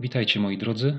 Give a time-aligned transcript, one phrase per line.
[0.00, 0.98] Witajcie moi drodzy.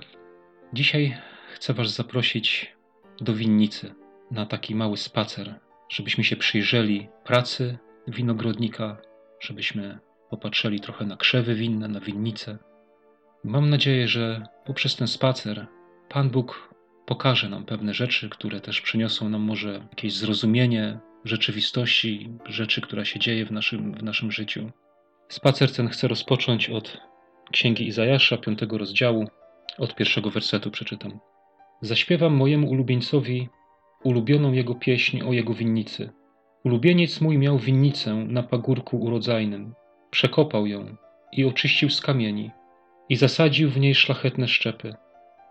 [0.73, 1.17] Dzisiaj
[1.53, 2.75] chcę Was zaprosić
[3.21, 3.95] do winnicy
[4.31, 5.59] na taki mały spacer,
[5.89, 7.77] żebyśmy się przyjrzeli pracy
[8.07, 8.97] winogrodnika,
[9.39, 9.99] żebyśmy
[10.29, 12.57] popatrzyli trochę na krzewy winne, na winnice.
[13.43, 15.67] Mam nadzieję, że poprzez ten spacer
[16.09, 16.73] Pan Bóg
[17.05, 23.19] pokaże nam pewne rzeczy, które też przyniosą nam może jakieś zrozumienie rzeczywistości, rzeczy, która się
[23.19, 24.71] dzieje w naszym, w naszym życiu.
[25.29, 27.08] Spacer ten chcę rozpocząć od
[27.51, 29.27] Księgi Izajasza, piątego rozdziału,
[29.77, 31.19] od pierwszego wersetu przeczytam.
[31.81, 33.49] Zaśpiewam mojemu ulubieńcowi
[34.03, 36.09] ulubioną jego pieśń o jego winnicy.
[36.63, 39.73] Ulubieniec mój miał winnicę na pagórku urodzajnym.
[40.11, 40.95] Przekopał ją
[41.31, 42.51] i oczyścił z kamieni
[43.09, 44.95] i zasadził w niej szlachetne szczepy.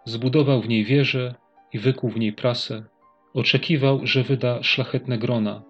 [0.05, 1.35] Zbudował w niej wieże
[1.73, 2.85] i wykuł w niej prasę.
[3.35, 5.63] Oczekiwał, że wyda szlachetne grona,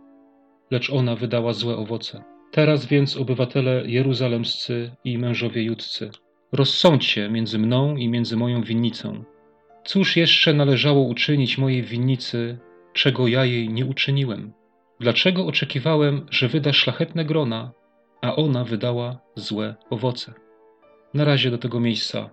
[0.71, 2.25] lecz ona wydała złe owoce.
[2.51, 6.11] Teraz więc, obywatele jeruzalemscy i mężowie judcy,
[6.53, 9.25] rozsądźcie między mną i między moją winnicą.
[9.85, 12.59] Cóż jeszcze należało uczynić mojej winnicy,
[12.93, 14.53] czego ja jej nie uczyniłem?
[15.01, 17.73] Dlaczego oczekiwałem, że wyda szlachetne grona,
[18.23, 20.35] a ona wydała złe owoce?
[21.15, 22.31] Na razie do tego miejsca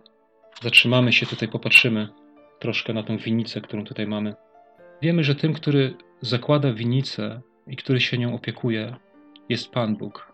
[0.61, 2.08] zatrzymamy się tutaj, popatrzymy
[2.59, 4.33] troszkę na tą winnicę, którą tutaj mamy.
[5.02, 8.95] Wiemy, że tym, który zakłada winnicę i który się nią opiekuje,
[9.49, 10.33] jest Pan Bóg.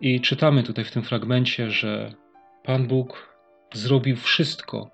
[0.00, 2.14] I czytamy tutaj w tym fragmencie, że
[2.64, 3.36] Pan Bóg
[3.72, 4.90] zrobił wszystko,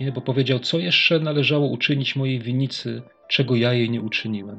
[0.00, 0.12] nie?
[0.12, 4.58] bo powiedział, co jeszcze należało uczynić mojej winnicy, czego ja jej nie uczyniłem.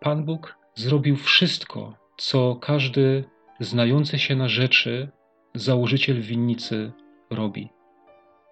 [0.00, 3.24] Pan Bóg zrobił wszystko, co każdy
[3.60, 5.08] znający się na rzeczy
[5.54, 6.92] założyciel winnicy
[7.30, 7.68] robi.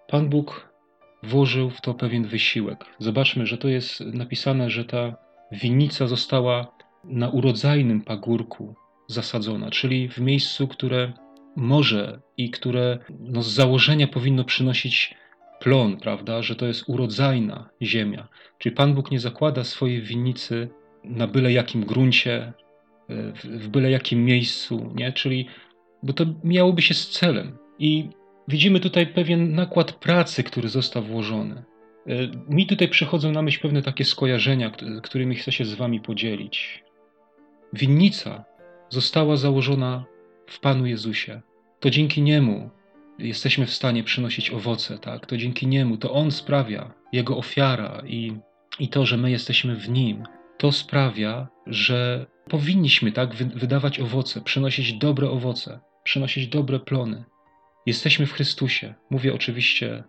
[0.07, 0.69] Pan Bóg
[1.23, 2.85] włożył w to pewien wysiłek.
[2.99, 5.15] Zobaczmy, że to jest napisane, że ta
[5.51, 6.67] winnica została
[7.03, 8.75] na urodzajnym pagórku,
[9.07, 11.13] zasadzona, czyli w miejscu, które
[11.55, 15.15] może i które no, z założenia powinno przynosić
[15.59, 18.27] plon, prawda, że to jest urodzajna ziemia.
[18.57, 20.69] Czyli Pan Bóg nie zakłada swojej winnicy
[21.03, 22.53] na byle jakim gruncie,
[23.43, 25.13] w byle jakim miejscu, nie?
[25.13, 25.47] Czyli,
[26.03, 27.57] bo to miałoby się z celem.
[27.79, 28.09] I
[28.47, 31.63] widzimy tutaj pewien nakład pracy, który został włożony.
[32.49, 34.71] Mi tutaj przychodzą na myśl pewne takie skojarzenia,
[35.03, 36.83] którymi chcę się z Wami podzielić.
[37.73, 38.45] Winnica
[38.89, 40.05] została założona
[40.47, 41.41] w Panu Jezusie.
[41.79, 42.69] To dzięki Niemu
[43.19, 45.25] jesteśmy w stanie przynosić owoce, tak?
[45.25, 48.37] To dzięki Niemu, to On sprawia, Jego ofiara i,
[48.79, 50.23] i to, że my jesteśmy w Nim,
[50.57, 57.23] to sprawia, że powinniśmy, tak, wydawać owoce, przynosić dobre owoce, przynosić dobre plony.
[57.85, 58.93] Jesteśmy w Chrystusie.
[59.09, 60.03] Mówię oczywiście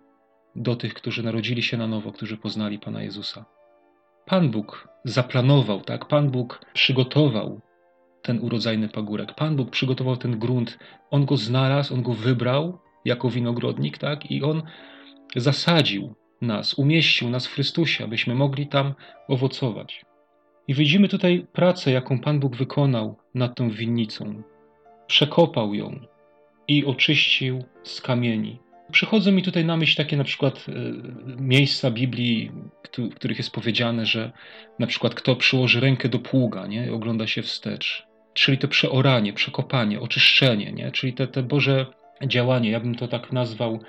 [0.56, 3.44] do tych, którzy narodzili się na nowo, którzy poznali Pana Jezusa.
[4.26, 6.08] Pan Bóg zaplanował, tak?
[6.08, 7.60] Pan Bóg przygotował
[8.26, 9.34] ten urodzajny pagórek.
[9.34, 10.78] Pan Bóg przygotował ten grunt,
[11.10, 14.30] on go znalazł, on go wybrał jako winogrodnik, tak?
[14.30, 14.62] I on
[15.36, 18.94] zasadził nas, umieścił nas w Chrystusie, abyśmy mogli tam
[19.28, 20.04] owocować.
[20.68, 24.42] I widzimy tutaj pracę, jaką Pan Bóg wykonał nad tą winnicą.
[25.06, 26.00] Przekopał ją
[26.68, 28.58] i oczyścił z kamieni.
[28.92, 30.72] Przychodzą mi tutaj na myśl takie na przykład e,
[31.42, 32.52] miejsca Biblii,
[32.98, 34.32] w których jest powiedziane, że
[34.78, 40.00] na przykład kto przyłoży rękę do pługa, nie, ogląda się wstecz czyli to przeoranie, przekopanie,
[40.00, 40.90] oczyszczenie, nie?
[40.90, 41.86] czyli te, te Boże
[42.26, 43.80] działanie, ja bym to tak nazwał,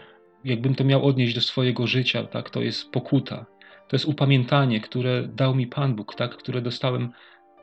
[0.44, 2.50] jakbym to miał odnieść do swojego życia, tak?
[2.50, 3.46] to jest pokuta,
[3.88, 6.38] to jest upamiętanie, które dał mi Pan Bóg, tak?
[6.38, 7.12] które dostałem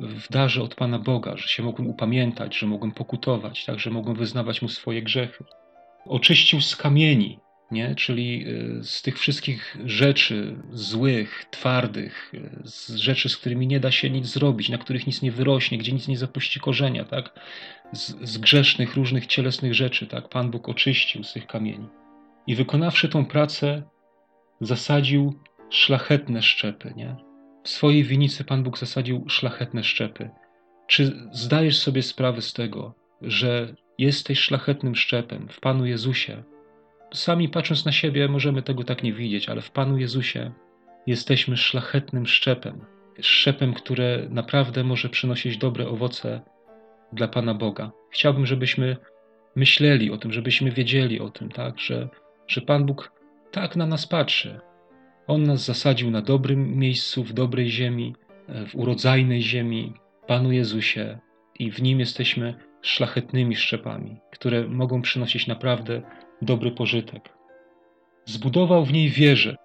[0.01, 3.79] w darze od Pana Boga, że się mogłem upamiętać, że mogłem pokutować, tak?
[3.79, 5.45] że mogłem wyznawać Mu swoje grzechy.
[6.07, 7.39] Oczyścił z kamieni,
[7.75, 7.95] nie?
[7.95, 13.91] czyli y, z tych wszystkich rzeczy złych, twardych, y, z rzeczy, z którymi nie da
[13.91, 17.41] się nic zrobić, na których nic nie wyrośnie, gdzie nic nie zapuści korzenia, tak?
[17.93, 20.29] z, z grzesznych, różnych cielesnych rzeczy, tak?
[20.29, 21.89] Pan Bóg oczyścił z tych kamieni.
[22.47, 23.83] I wykonawszy tą pracę,
[24.61, 25.39] zasadził
[25.71, 26.93] szlachetne szczepy.
[26.97, 27.17] Nie?
[27.65, 30.31] W swojej winicy Pan Bóg zasadził szlachetne szczepy.
[30.87, 36.43] Czy zdajesz sobie sprawę z tego, że jesteś szlachetnym szczepem w Panu Jezusie,
[37.15, 40.53] Sami patrząc na siebie, możemy tego tak nie widzieć, ale w Panu Jezusie
[41.07, 42.81] jesteśmy szlachetnym szczepem.
[43.21, 46.41] Szczepem, które naprawdę może przynosić dobre owoce
[47.13, 47.91] dla Pana Boga.
[48.11, 48.97] Chciałbym, żebyśmy
[49.57, 52.09] myśleli o tym, żebyśmy wiedzieli o tym, tak, że,
[52.49, 53.13] że Pan Bóg
[53.53, 54.61] tak na nas patrzy.
[55.27, 58.15] On nas zasadził na dobrym miejscu, w dobrej ziemi,
[58.69, 59.93] w urodzajnej ziemi,
[60.27, 61.19] Panu Jezusie,
[61.59, 66.03] i w nim jesteśmy szlachetnymi szczepami, które mogą przynosić naprawdę
[66.43, 67.29] dobry pożytek.
[68.25, 69.57] Zbudował w niej wieżę.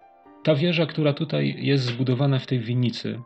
[0.43, 3.19] Ta wieża, która tutaj jest zbudowana w tej winnicy,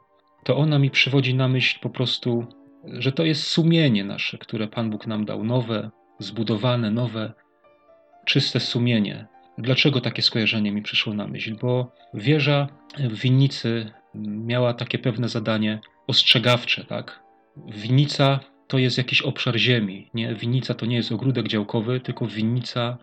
[0.44, 2.45] to ona mi przywodzi na myśl po prostu,
[2.86, 7.34] że to jest sumienie nasze, które Pan Bóg nam dał, nowe, zbudowane, nowe,
[8.25, 9.28] czyste sumienie.
[9.57, 11.56] Dlaczego takie skojarzenie mi przyszło na myśl?
[11.62, 12.68] Bo wieża
[12.98, 17.24] w winnicy miała takie pewne zadanie ostrzegawcze, tak?
[17.68, 20.36] Winnica to jest jakiś obszar ziemi, nie?
[20.36, 22.98] Winnica to nie jest ogródek działkowy, tylko winnica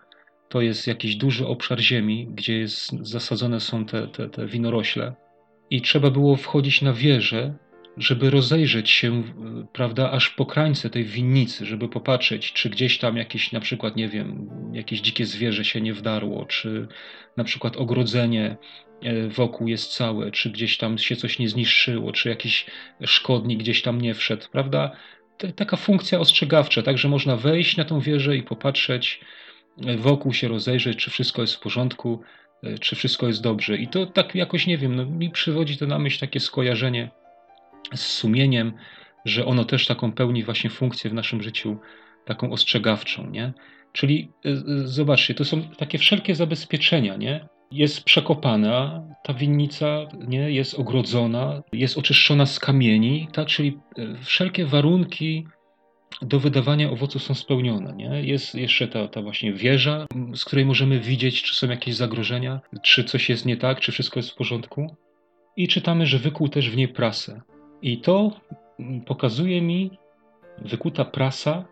[0.51, 5.15] to jest jakiś duży obszar ziemi, gdzie jest, zasadzone są te, te, te winorośle.
[5.71, 7.55] I trzeba było wchodzić na wieżę,
[7.97, 9.23] żeby rozejrzeć się,
[9.73, 14.09] prawda, aż po krańce tej winnicy, żeby popatrzeć, czy gdzieś tam jakieś, na przykład, nie
[14.09, 16.89] wiem, jakieś dzikie zwierzę się nie wdarło, czy
[17.37, 18.57] na przykład ogrodzenie
[19.03, 22.67] e, wokół jest całe, czy gdzieś tam się coś nie zniszczyło, czy jakiś
[23.05, 24.93] szkodnik gdzieś tam nie wszedł, prawda?
[25.57, 29.21] taka funkcja ostrzegawcza, tak, że można wejść na tą wieżę i popatrzeć,
[29.99, 32.21] wokół się rozejrzeć, czy wszystko jest w porządku,
[32.63, 33.77] e, czy wszystko jest dobrze.
[33.77, 37.11] I to tak jakoś, nie wiem, no, mi przywodzi to na myśl takie skojarzenie
[37.95, 38.73] z sumieniem,
[39.25, 41.79] że ono też taką pełni właśnie funkcję w naszym życiu,
[42.25, 43.53] taką ostrzegawczą, nie?
[43.93, 44.51] Czyli e,
[44.85, 47.49] zobaczcie, to są takie wszelkie zabezpieczenia, nie?
[47.71, 53.49] jest przekopana, ta winnica nie, jest ogrodzona, jest oczyszczona z kamieni, tak?
[53.49, 55.47] czyli e, wszelkie warunki
[56.23, 57.93] do wydawania owocu są spełnione.
[57.93, 58.23] Nie?
[58.23, 63.05] Jest jeszcze ta, ta właśnie wieża, z której możemy widzieć, czy są jakieś zagrożenia, czy
[63.05, 64.97] coś jest nie tak, czy wszystko jest w porządku.
[65.57, 67.41] I czytamy, że wykuł też w niej prasę.
[67.83, 68.41] I to
[69.07, 69.91] pokazuje mi,
[70.59, 71.65] wykuta prasa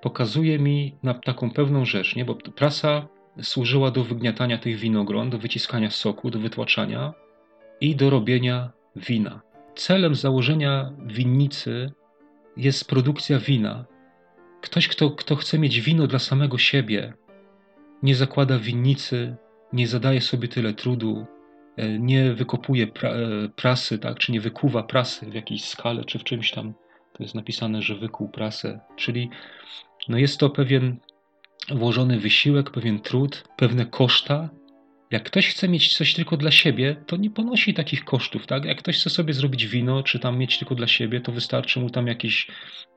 [0.00, 2.24] pokazuje mi na taką pewną rzecz, nie?
[2.24, 3.08] bo prasa
[3.42, 7.12] służyła do wygniatania tych winogron, do wyciskania soku, do wytłaczania
[7.80, 9.40] i do robienia wina.
[9.74, 11.92] Celem założenia winnicy
[12.56, 13.84] jest produkcja wina.
[14.60, 17.12] Ktoś, kto, kto chce mieć wino dla samego siebie,
[18.02, 19.36] nie zakłada winnicy,
[19.72, 21.26] nie zadaje sobie tyle trudu,
[21.76, 26.18] e, nie wykopuje pra, e, prasy, tak, czy nie wykuwa prasy w jakiejś skale, czy
[26.18, 26.74] w czymś tam.
[27.12, 28.80] To jest napisane, że wykuł prasę.
[28.96, 29.30] Czyli
[30.08, 30.96] no jest to pewien
[31.68, 34.48] włożony wysiłek, pewien trud, pewne koszta.
[35.10, 38.64] Jak ktoś chce mieć coś tylko dla siebie, to nie ponosi takich kosztów, tak?
[38.64, 41.90] Jak ktoś chce sobie zrobić wino, czy tam mieć tylko dla siebie, to wystarczy mu
[41.90, 42.48] tam jakiś.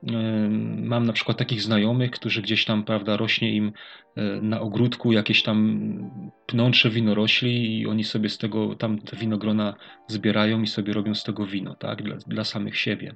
[0.02, 0.48] Yy,
[0.82, 3.72] mam na przykład takich znajomych, którzy gdzieś tam, prawda, rośnie im
[4.16, 6.10] yy, na ogródku jakieś tam
[6.46, 9.74] pnącze winorośli i oni sobie z tego tam te winogrona
[10.08, 12.02] zbierają i sobie robią z tego wino, tak?
[12.02, 13.14] Dla, dla samych siebie.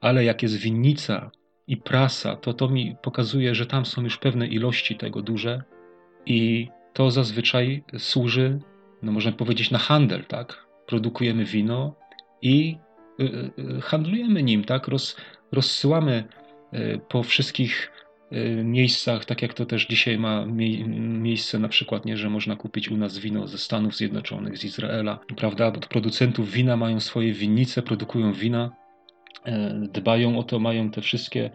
[0.00, 1.30] Ale jak jest winnica,
[1.66, 5.62] i prasa, to to mi pokazuje, że tam są już pewne ilości tego duże
[6.26, 8.58] i to zazwyczaj służy,
[9.02, 10.66] no można powiedzieć, na handel, tak?
[10.86, 11.94] Produkujemy wino
[12.42, 12.76] i
[13.20, 13.24] y,
[13.78, 14.88] y, handlujemy nim, tak?
[14.88, 15.16] Roz,
[15.52, 16.24] rozsyłamy
[16.74, 17.90] y, po wszystkich
[18.64, 22.96] miejscach, tak jak to też dzisiaj ma miejsce na przykład, nie, że można kupić u
[22.96, 25.70] nas wino ze Stanów Zjednoczonych, z Izraela, prawda?
[25.70, 28.70] Bo producentów wina mają swoje winnice, produkują wina
[29.92, 31.50] dbają o to, mają te wszystkie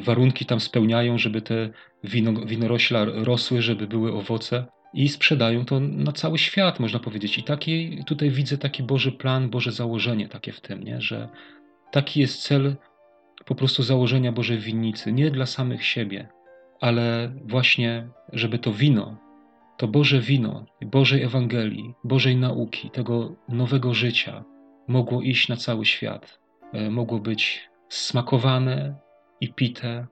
[0.00, 1.70] warunki tam spełniają, żeby te
[2.04, 7.38] wino, winorośla rosły, żeby były owoce i sprzedają to na cały świat, można powiedzieć.
[7.38, 11.00] I taki, tutaj widzę taki Boży plan, Boże założenie takie w tym, nie?
[11.00, 11.28] że
[11.90, 12.76] taki jest cel
[13.44, 16.28] po prostu założenia Bożej winnicy, nie dla samych siebie,
[16.80, 19.16] ale właśnie, żeby to wino,
[19.76, 24.44] to Boże wino, Bożej Ewangelii, Bożej nauki, tego nowego życia
[24.88, 26.38] mogło iść na cały świat.
[26.72, 28.94] E, mogło być smakowane
[29.42, 30.06] i pite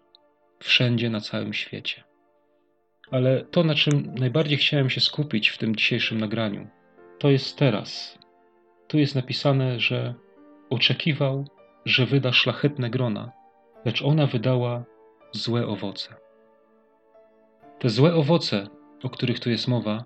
[0.59, 2.05] wszędzie na całym świecie.
[3.11, 6.69] Ale to, na czym najbardziej chciałem się skupić w tym dzisiejszym nagraniu,
[7.19, 8.19] to jest teraz.
[8.89, 10.15] Tu jest napisane, że
[10.71, 11.45] oczekiwał,
[11.85, 13.33] że wyda szlachetne grona,
[13.85, 14.85] lecz ona wydała
[15.33, 16.15] złe owoce.
[17.79, 18.69] Te złe owoce,
[19.03, 20.05] o których tu jest mowa,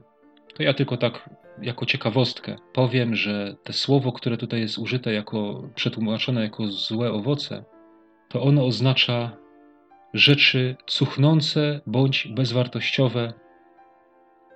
[0.55, 1.31] to ja tylko tak
[1.63, 7.65] jako ciekawostkę powiem, że te słowo, które tutaj jest użyte jako przetłumaczone jako złe owoce,
[8.35, 9.37] to ono oznacza
[10.15, 13.33] rzeczy cuchnące bądź bezwartościowe,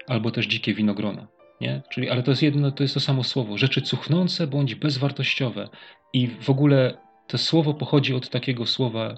[0.07, 1.27] albo też dzikie winogrona.
[1.61, 1.83] Nie?
[1.91, 3.59] Czyli, ale to jest jedno, to jest to samo słowo.
[3.59, 5.69] Rzeczy cuchnące bądź bezwartościowe.
[6.13, 9.15] I w ogóle to słowo pochodzi od takiego słowa,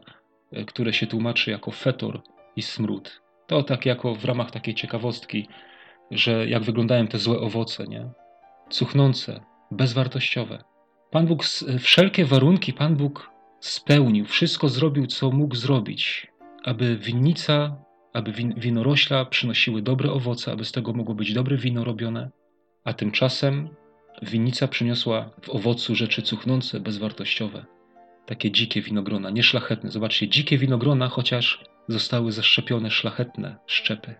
[0.53, 2.23] e, które się tłumaczy jako fetor
[2.57, 3.23] i smród.
[3.47, 5.49] To tak jako w ramach takiej ciekawostki
[6.11, 8.11] że jak wyglądają te złe owoce, nie?
[8.71, 9.41] Cuchnące,
[9.71, 10.65] bezwartościowe.
[11.11, 11.45] Pan Bóg,
[11.79, 13.30] wszelkie warunki Pan Bóg
[13.61, 16.27] spełnił, wszystko zrobił, co mógł zrobić,
[16.65, 17.77] aby winnica,
[18.13, 22.31] aby win, winorośla przynosiły dobre owoce, aby z tego mogło być dobre wino robione,
[22.85, 23.69] a tymczasem
[24.23, 27.65] winnica przyniosła w owocu rzeczy cuchnące, bezwartościowe.
[28.27, 29.91] Takie dzikie winogrona, nieszlachetne.
[29.91, 34.15] Zobaczcie, dzikie winogrona, chociaż zostały zaszczepione szlachetne szczepy.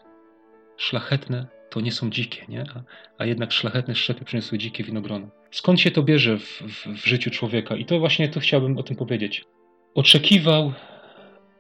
[0.77, 2.65] Szlachetne to nie są dzikie, nie?
[2.75, 2.83] A,
[3.19, 5.40] a jednak szlachetne szczepy przyniosły dzikie winogrono.
[5.51, 7.77] Skąd się to bierze w, w, w życiu człowieka?
[7.77, 9.45] I to właśnie to chciałbym o tym powiedzieć.
[9.95, 10.73] Oczekiwał,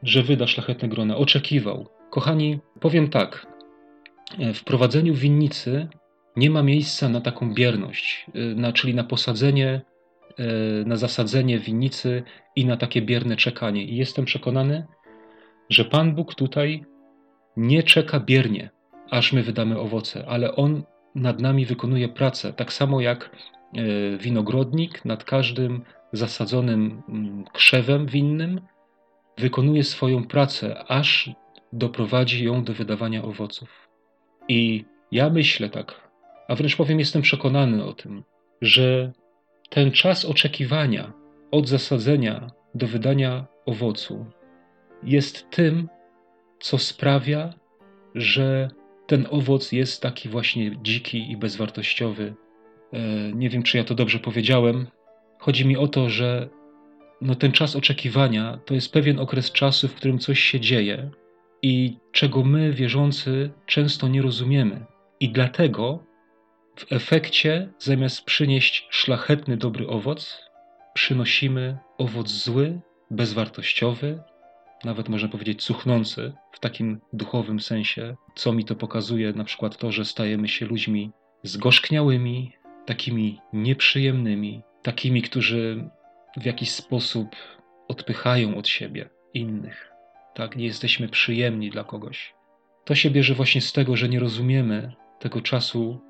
[0.02, 1.16] że wyda szlachetne grona.
[1.16, 1.88] Oczekiwał.
[2.11, 3.47] Kochani, powiem tak.
[4.38, 5.88] e, w prowadzeniu winnicy
[6.37, 9.80] nie ma miejsca na taką bierność, na, czyli na posadzenie,
[10.87, 12.23] na zasadzenie winnicy
[12.56, 13.85] i na takie bierne czekanie.
[13.85, 14.87] I jestem przekonany,
[15.70, 16.85] że Pan Bóg tutaj
[17.56, 18.70] nie czeka biernie,
[19.11, 20.82] aż my wydamy owoce, ale On
[21.14, 23.59] nad nami wykonuje pracę, tak samo jak e,
[24.18, 28.60] winogrodnik nad każdym zasadzonym mm, krzewem winnym
[29.38, 31.30] wykonuje swoją pracę, aż
[31.72, 33.88] doprowadzi ją do wydawania owoców.
[34.48, 36.10] I ja myślę tak,
[36.48, 38.24] a wręcz powiem, jestem przekonany o tym,
[38.60, 39.12] że
[39.68, 41.12] ten czas oczekiwania
[41.50, 44.26] od zasadzenia do wydania owocu
[45.02, 45.88] jest tym,
[46.60, 47.54] co sprawia,
[48.14, 48.70] że
[49.06, 52.34] ten owoc jest taki właśnie dziki i bezwartościowy.
[52.92, 52.99] E,
[53.32, 54.87] nie wiem, czy ja to dobrze powiedziałem.
[55.38, 56.49] Chodzi mi o to, że
[57.20, 61.11] no ten czas oczekiwania to jest pewien okres czasu, w którym coś się dzieje
[61.62, 64.85] i czego my, wierzący, często nie rozumiemy.
[65.20, 66.04] I dlatego
[66.76, 70.42] w efekcie, zamiast przynieść szlachetny, dobry owoc,
[70.94, 72.80] przynosimy owoc zły,
[73.11, 74.23] bezwartościowy,
[74.85, 79.92] nawet można powiedzieć cuchnący w takim duchowym sensie, co mi to pokazuje, na przykład to,
[79.92, 81.11] że stajemy się ludźmi
[81.42, 82.52] zgorzkniałymi,
[82.87, 85.90] takimi nieprzyjemnymi, takimi, którzy
[86.37, 87.37] w jakiś sposób
[87.88, 89.92] odpychają od siebie innych.
[90.34, 92.34] Tak, nie jesteśmy przyjemni dla kogoś.
[92.84, 96.00] To się bierze właśnie z tego, że nie rozumiemy tego czasu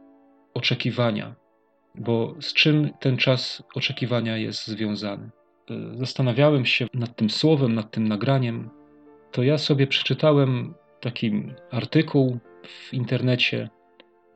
[0.55, 1.35] oczekiwania,
[1.95, 5.31] bo z czym ten czas oczekiwania jest związany?
[5.95, 8.71] zastanawiałem się nad tym słowem, nad tym nagraniem,
[9.33, 13.69] to ja sobie przeczytałem taki artykuł w internecie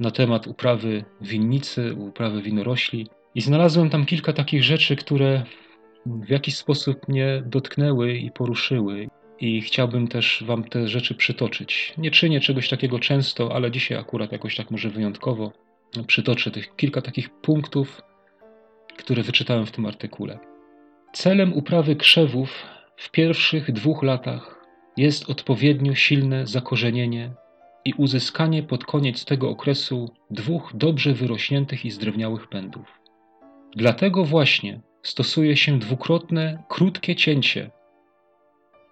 [0.01, 5.43] na temat uprawy winnicy, uprawy winorośli i znalazłem tam kilka takich rzeczy, które
[6.07, 9.09] w jakiś sposób mnie dotknęły i poruszyły.
[9.41, 11.95] I chciałbym też Wam te rzeczy przytoczyć.
[11.99, 15.53] Nie czynię czegoś takiego często, ale dzisiaj akurat jakoś tak może wyjątkowo
[16.07, 18.03] przytoczę tych kilka takich punktów,
[18.97, 20.39] które wyczytałem w tym artykule.
[21.13, 24.65] Celem uprawy krzewów w pierwszych dwóch latach
[24.97, 27.35] jest odpowiednio silne zakorzenienie
[27.85, 33.01] i uzyskanie pod koniec tego okresu dwóch dobrze wyrośniętych i zdrewniałych pędów.
[33.77, 37.71] Dlatego właśnie stosuje się dwukrotne, krótkie cięcie.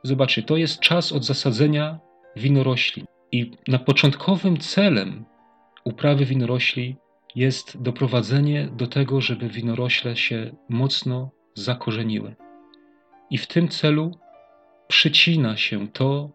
[0.02, 1.98] Zobaczcie, to jest czas od zasadzenia
[2.36, 3.04] winorośli.
[3.32, 5.24] I na początkowym celem
[5.84, 6.96] uprawy winorośli
[7.34, 12.34] jest doprowadzenie do tego, żeby winorośle się mocno zakorzeniły.
[13.30, 14.18] I w tym celu
[14.88, 16.30] przycina się to,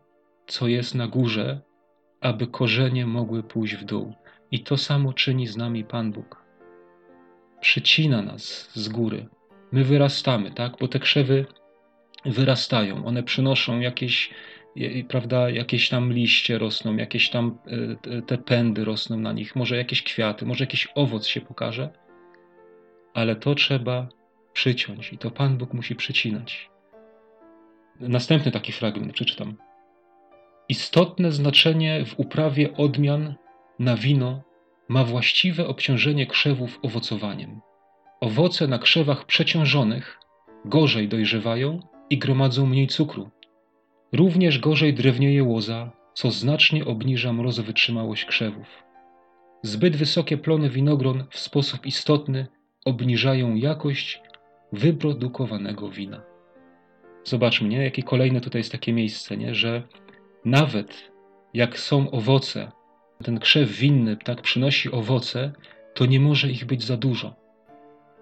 [0.48, 1.62] co jest na górze,
[2.22, 4.14] aby korzenie mogły pójść w dół.
[4.52, 6.44] I to samo czyni z nami Pan Bóg.
[7.62, 9.28] Przycina nas z góry.
[9.72, 10.74] My wyrastamy, tak?
[10.80, 11.46] Bo te krzewy
[12.26, 14.30] wyrastają, one przynoszą jakieś,
[15.08, 17.58] prawda, jakieś tam liście rosną, jakieś tam
[18.08, 21.90] e, te pędy rosną na nich, może jakieś kwiaty, może jakiś owoc się pokaże,
[23.14, 24.08] ale to trzeba
[24.54, 26.70] przyciąć i to Pan Bóg musi przycinać.
[28.00, 29.58] Następny taki fragment przeczytam.
[30.70, 33.36] Istotne znaczenie w uprawie odmian
[33.80, 34.42] na wino
[34.90, 37.62] ma właściwe obciążenie krzewów owocowaniem.
[38.22, 40.20] Owoce na krzewach przeciążonych
[40.66, 43.30] gorzej dojrzewają i gromadzą mniej cukru.
[44.14, 48.68] Również gorzej drewnieje łoza, co znacznie obniża mrozowytrzymałość krzewów.
[49.64, 52.48] Zbyt wysokie plony winogron w sposób istotny
[52.86, 54.22] obniżają jakość
[54.74, 56.22] wyprodukowanego wina.
[57.24, 57.84] Zobaczmy, nie?
[57.84, 59.56] jakie kolejne tutaj jest takie miejsce, nie?
[59.56, 59.84] że
[60.48, 61.12] nawet
[61.54, 62.72] jak są owoce,
[63.24, 65.52] ten krzew winny tak przynosi owoce,
[65.94, 67.36] to nie może ich być za dużo.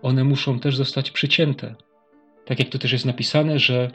[0.02, 1.76] One muszą też zostać przycięte.
[2.46, 3.92] Tak jak to też jest napisane, że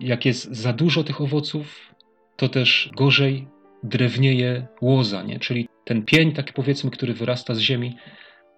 [0.00, 1.94] jak jest za dużo tych owoców,
[2.36, 3.48] to też gorzej
[3.82, 5.38] drewnieje łoza, nie?
[5.38, 7.96] czyli ten pień, taki powiedzmy, który wyrasta z ziemi,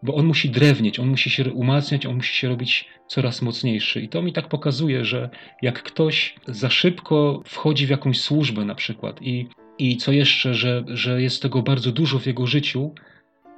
[0.04, 4.00] bo on musi drewnieć, on musi się umacniać, on musi się robić coraz mocniejszy.
[4.00, 5.30] I to mi tak pokazuje, że
[5.62, 9.46] jak ktoś za szybko wchodzi w jakąś służbę na przykład i,
[9.78, 12.94] i co jeszcze, że, że jest tego bardzo dużo w jego życiu,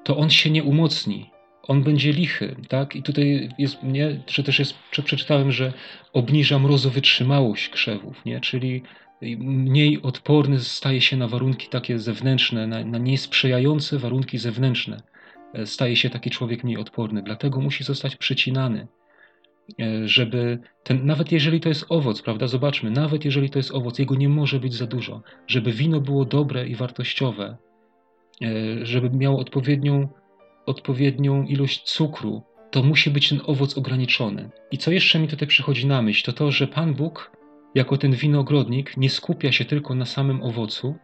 [0.04, 1.30] to on się nie umocni.
[1.62, 2.96] On będzie lichy, tak?
[2.96, 5.72] I tutaj jest, nie, czy też jest, czy przeczytałem, że
[6.12, 8.40] obniża mrozowytrzymałość krzewów, nie?
[8.40, 8.82] Czyli
[9.38, 15.02] mniej odporny staje się na warunki takie zewnętrzne, na, na niesprzyjające warunki zewnętrzne
[15.64, 17.22] staje się taki człowiek mniej odporny.
[17.22, 18.86] Dlatego musi zostać przycinany,
[19.80, 23.98] e, żeby ten, nawet jeżeli to jest owoc, prawda, zobaczmy, nawet jeżeli to jest owoc,
[23.98, 27.56] jego nie może być za dużo, żeby wino było dobre i wartościowe,
[28.42, 28.46] e,
[28.86, 30.08] żeby miało odpowiednią,
[30.66, 34.50] odpowiednią ilość cukru, to musi być ten owoc ograniczony.
[34.70, 37.32] I co jeszcze mi tutaj przychodzi na myśl, to to, że Pan Bóg,
[37.74, 40.94] jako ten winogrodnik, nie skupia się tylko na samym owocu,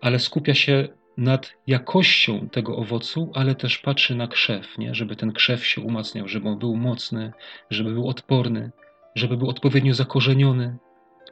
[0.00, 0.88] ale skupia się
[1.18, 4.94] nad jakością tego owocu, ale też patrzy na krzew, nie?
[4.94, 7.32] żeby ten krzew się umacniał, żeby on był mocny,
[7.70, 8.70] żeby był odporny,
[9.14, 10.76] żeby był odpowiednio zakorzeniony.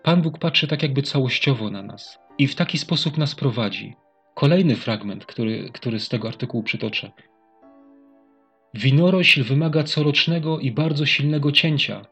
[0.03, 3.95] Pan Bóg patrzy tak jakby całościowo na nas i w taki sposób nas prowadzi.
[4.35, 7.11] Kolejny fragment, który, który z tego artykułu przytoczę.
[8.75, 12.07] Winorośl wymaga corocznego i bardzo silnego cięcia.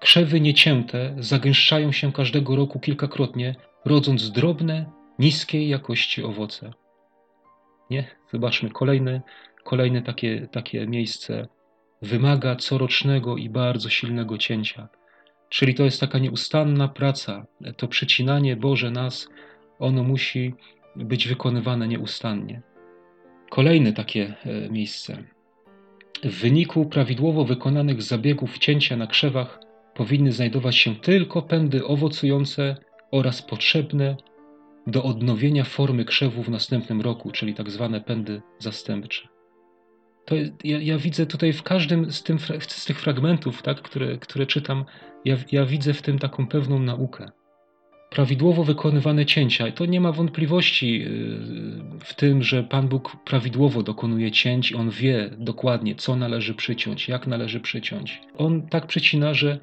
[0.00, 3.54] Krzewy niecięte zagęszczają się każdego roku kilkakrotnie,
[3.84, 6.72] rodząc drobne, niskiej jakości owoce.
[7.90, 8.04] Nie?
[8.32, 9.22] Zobaczmy, kolejne,
[9.64, 11.48] kolejne takie, takie miejsce
[12.02, 14.88] wymaga corocznego i bardzo silnego cięcia.
[15.48, 17.46] Czyli to jest taka nieustanna praca.
[17.76, 19.28] To przecinanie Boże nas,
[19.78, 20.54] ono musi
[20.96, 22.62] być wykonywane nieustannie.
[23.50, 25.24] Kolejne takie e, miejsce.
[26.24, 29.60] W wyniku prawidłowo wykonanych zabiegów cięcia na krzewach
[29.94, 32.76] powinny znajdować się tylko pędy owocujące
[33.10, 34.16] oraz potrzebne
[34.86, 39.28] do odnowienia formy krzewu w następnym roku, czyli tak zwane pędy zastępcze.
[40.24, 40.34] To
[40.64, 44.84] ja, ja, widzę tutaj w każdym z, tym, z tych fragmentów, tak, które, które czytam,
[45.24, 47.30] ja, ja widzę w tym taką pewną naukę.
[48.10, 54.30] Prawidłowo wykonywane cięcia, to nie ma wątpliwości yy, w tym, że Pan Bóg prawidłowo dokonuje
[54.30, 58.20] cięć, on wie dokładnie, co należy przyciąć, jak należy przyciąć.
[58.38, 59.58] On tak przycina, że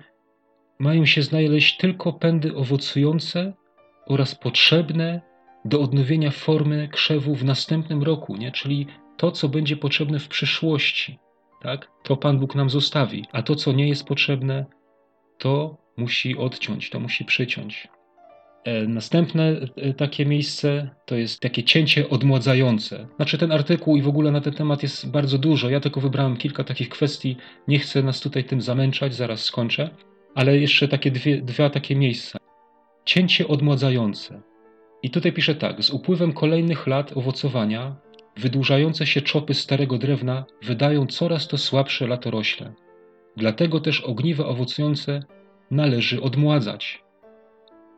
[0.80, 3.54] mają się znaleźć tylko pędy owocujące
[4.10, 5.22] oraz potrzebne
[5.66, 8.52] do odnowienia formy krzewu w następnym roku, nie?
[8.52, 8.88] czyli
[9.18, 11.20] to, co będzie potrzebne w przyszłości.
[11.62, 11.92] Tak?
[12.04, 14.66] To Pan Bóg nam zostawi, a to, co nie jest potrzebne,
[15.38, 17.88] to musi odciąć, to musi przyciąć.
[18.64, 23.08] E, następne e, takie miejsce to jest takie cięcie odmładzające.
[23.16, 25.70] Znaczy, ten artykuł i w ogóle na ten temat jest bardzo dużo.
[25.70, 27.38] Ja tylko wybrałem kilka takich kwestii.
[27.68, 29.90] Nie chcę nas tutaj tym zamęczać, zaraz skończę.
[30.36, 32.40] Ale jeszcze takie dwie, dwa takie miejsca.
[33.10, 34.42] Cięcie odmładzające.
[35.04, 37.96] I tutaj pisze tak: z upływem kolejnych lat owocowania,
[38.38, 42.74] wydłużające się czopy starego drewna wydają coraz to słabsze latorośle.
[43.38, 45.24] Dlatego też ogniwa owocujące
[45.72, 47.04] należy odmładzać.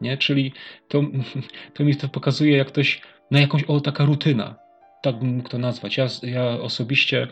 [0.02, 0.18] Nie?
[0.18, 0.54] Czyli
[0.88, 1.02] to,
[1.74, 4.56] to mi to pokazuje, jak ktoś, na jakąś, o taka rutyna,
[5.02, 5.98] tak bym mógł to nazwać.
[5.98, 7.28] Ja, ja osobiście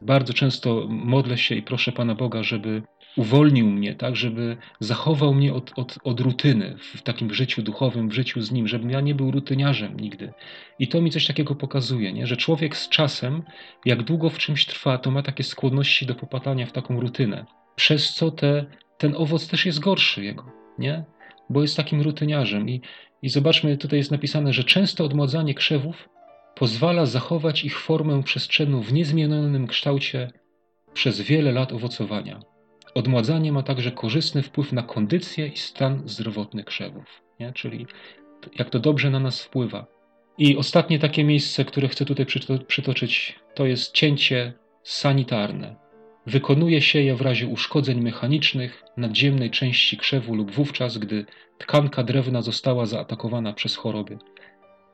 [0.00, 2.82] bardzo często modlę się i proszę Pana Boga, żeby
[3.16, 8.12] uwolnił mnie, tak, żeby zachował mnie od, od, od rutyny w takim życiu duchowym, w
[8.12, 10.32] życiu z Nim, żebym ja nie był rutyniarzem nigdy.
[10.78, 12.26] I to mi coś takiego pokazuje, nie?
[12.26, 13.42] że człowiek z czasem,
[13.84, 17.46] jak długo w czymś trwa, to ma takie skłonności do popadania w taką rutynę,
[17.76, 18.66] przez co te,
[18.98, 21.04] ten owoc też jest gorszy jego, nie?
[21.50, 22.68] bo jest takim rutyniarzem.
[22.70, 22.80] I,
[23.22, 26.08] I zobaczmy, tutaj jest napisane, że często odmładzanie krzewów
[26.54, 30.30] pozwala zachować ich formę przestrzenną w niezmienionym kształcie
[30.92, 32.40] przez wiele lat owocowania.
[32.94, 37.52] Odmładzanie ma także korzystny wpływ na kondycję i stan zdrowotny krzewów, nie?
[37.52, 37.86] czyli
[38.58, 39.86] jak to dobrze na nas wpływa.
[40.38, 42.26] I ostatnie takie miejsce, które chcę tutaj
[42.66, 45.76] przytoczyć, to jest cięcie sanitarne.
[46.26, 51.26] Wykonuje się je w razie uszkodzeń mechanicznych nadziemnej części krzewu lub wówczas, gdy
[51.58, 54.18] tkanka drewna została zaatakowana przez choroby.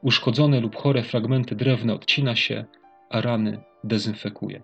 [0.03, 2.65] Uszkodzone lub chore fragmenty drewna odcina się,
[3.11, 4.63] a rany dezynfekuje.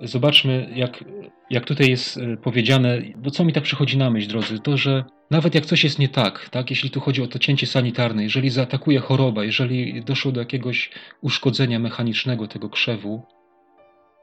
[0.00, 1.04] Zobaczmy, jak,
[1.50, 5.04] jak tutaj jest e, powiedziane, bo co mi tak przychodzi na myśl, drodzy, to, że
[5.30, 8.50] nawet jak coś jest nie tak, tak, jeśli tu chodzi o to cięcie sanitarne, jeżeli
[8.50, 13.22] zaatakuje choroba, jeżeli doszło do jakiegoś uszkodzenia mechanicznego tego krzewu,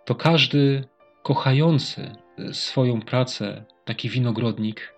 [0.05, 0.83] to każdy
[1.23, 4.93] kochający e, swoją pracę, taki winogrodnik,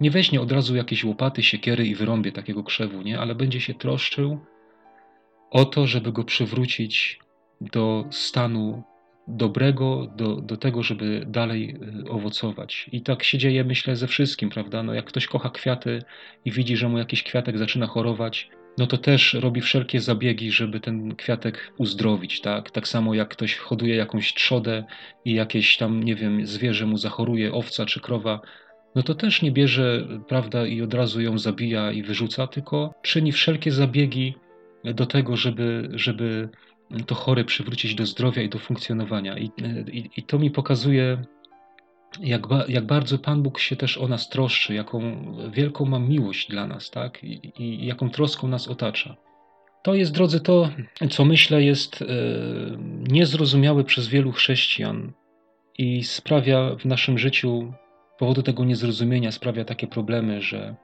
[0.00, 3.20] nie weźmie od razu jakiejś łopaty, siekiery i wyrąbie takiego krzewu, nie?
[3.20, 4.38] ale będzie się troszczył
[5.50, 7.18] o to, żeby go przywrócić
[7.60, 8.82] do stanu
[9.28, 12.90] dobrego, do, do tego, żeby dalej e, owocować.
[12.92, 14.82] I tak się dzieje, myślę, ze wszystkim, prawda?
[14.82, 16.02] No, jak ktoś kocha kwiaty
[16.44, 20.80] i widzi, że mu jakiś kwiatek zaczyna chorować, no to też robi wszelkie zabiegi, żeby
[20.80, 22.70] ten kwiatek uzdrowić, tak?
[22.70, 24.84] Tak samo jak ktoś hoduje jakąś trzodę
[25.24, 28.40] i jakieś tam, nie wiem, zwierzę mu zachoruje, owca czy krowa,
[28.94, 33.32] no to też nie bierze, prawda, i od razu ją zabija i wyrzuca, tylko czyni
[33.32, 34.34] wszelkie zabiegi
[34.84, 36.48] do tego, żeby, żeby
[37.06, 39.38] to chore przywrócić do zdrowia i do funkcjonowania.
[39.38, 39.50] I,
[39.92, 41.22] i, i to mi pokazuje,
[42.20, 45.00] jak, ba, jak bardzo Pan Bóg się też o nas troszczy, jaką
[45.50, 47.24] wielką ma miłość dla nas, tak?
[47.24, 49.16] I, i jaką troską nas otacza.
[49.82, 50.70] To jest, drodzy, to,
[51.10, 52.06] co myślę, jest e,
[53.08, 55.12] niezrozumiałe przez wielu chrześcijan
[55.78, 57.72] i sprawia w naszym życiu,
[58.18, 60.74] powodu tego niezrozumienia, sprawia takie problemy, że,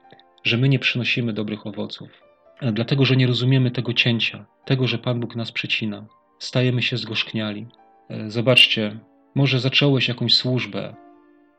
[0.43, 2.24] że my nie przynosimy dobrych owoców.
[2.61, 6.05] Dlatego, że nie rozumiemy tego cięcia, tego, że Pan Bóg nas przecina.
[6.39, 7.67] Stajemy się zgorzkniali.
[8.09, 8.99] E, zobaczcie,
[9.35, 10.95] może zacząłeś jakąś służbę,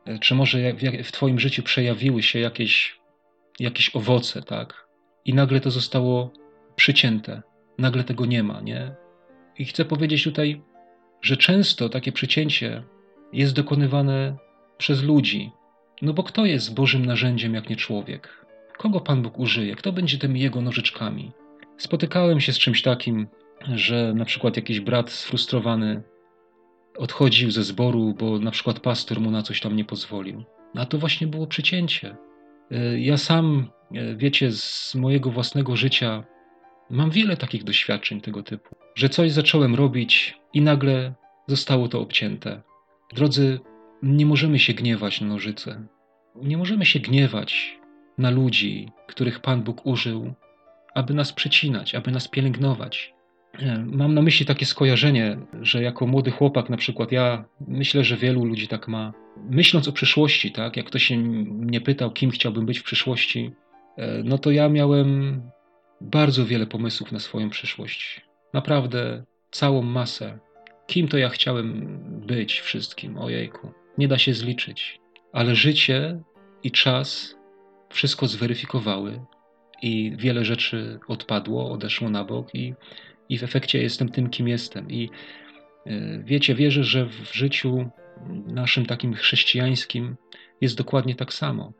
[0.06, 0.58] e, czy może
[1.04, 3.00] w Twoim życiu przejawiły się jakieś,
[3.60, 4.88] jakieś owoce, tak?
[5.24, 6.32] I nagle to zostało
[6.76, 7.42] przycięte.
[7.78, 8.94] nagle tego nie ma, nie?
[9.58, 10.62] I chcę powiedzieć tutaj,
[11.22, 12.82] że często takie przecięcie
[13.32, 14.36] jest dokonywane
[14.78, 15.50] przez ludzi.
[16.02, 18.45] No bo kto jest Bożym narzędziem, jak nie człowiek?
[18.78, 19.74] Kogo Pan Bóg użyje?
[19.74, 21.32] Kto będzie tymi jego nożyczkami?
[21.76, 23.26] Spotykałem się z czymś takim,
[23.74, 26.02] że na przykład jakiś brat sfrustrowany
[26.98, 30.44] odchodził ze zboru, bo na przykład pastor mu na coś tam nie pozwolił.
[30.74, 32.16] A to właśnie było przecięcie.
[32.70, 36.24] E, ja sam, e, wiecie, z mojego własnego życia
[36.90, 41.14] mam wiele takich doświadczeń tego typu, że coś zacząłem robić i nagle
[41.46, 42.62] zostało to obcięte.
[43.14, 43.60] Drodzy,
[44.02, 45.86] nie możemy się gniewać na nożyce.
[46.42, 47.78] Nie możemy się gniewać
[48.18, 50.34] na ludzi, których Pan Bóg użył,
[50.94, 53.14] aby nas przecinać, aby nas pielęgnować.
[53.86, 58.44] Mam na myśli takie skojarzenie, że jako młody chłopak, na przykład ja myślę, że wielu
[58.44, 59.12] ludzi tak ma.
[59.50, 63.50] Myśląc o przyszłości, tak, jak ktoś mnie pytał, kim chciałbym być w przyszłości,
[63.96, 65.42] e, no to ja miałem
[66.00, 68.20] bardzo wiele pomysłów na swoją przyszłość.
[68.54, 70.38] Naprawdę całą masę.
[70.86, 73.18] Kim to ja chciałem być wszystkim?
[73.18, 75.00] Ojejku, nie da się zliczyć.
[75.32, 76.20] Ale życie
[76.62, 77.35] i czas
[77.88, 79.20] wszystko zweryfikowały
[79.82, 82.74] i wiele rzeczy odpadło, odeszło na bok i
[83.28, 84.90] i w efekcie jestem tym, kim jestem.
[84.90, 85.10] I
[85.86, 87.90] e, wiecie, wierzę, że w życiu
[88.46, 90.16] naszym takim chrześcijańskim
[90.60, 91.72] jest dokładnie tak samo.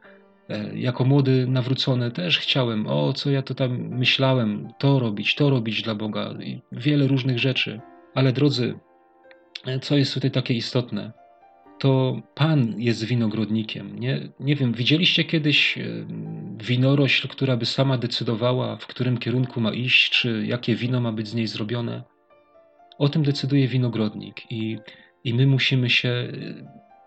[0.49, 5.51] E, jako młody nawrócony też chciałem, o co ja to tam myślałem, to robić, to
[5.51, 7.81] robić dla Boga i wiele różnych rzeczy.
[8.15, 8.79] Ale drodzy,
[9.67, 11.13] e, co jest tutaj takie istotne?
[11.79, 13.99] To Pan jest winogrodnikiem.
[13.99, 15.85] Nie, nie wiem, widzieliście kiedyś e,
[16.59, 21.29] winorośl, która by sama decydowała, w którym kierunku ma iść, czy jakie wino ma być
[21.29, 22.03] z niej zrobione?
[22.99, 24.79] O tym decyduje winogrodnik i,
[25.25, 26.33] i my musimy się e,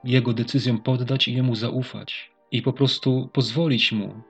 [0.03, 4.21] jego decyzjom poddać i jemu zaufać i po prostu pozwolić mu,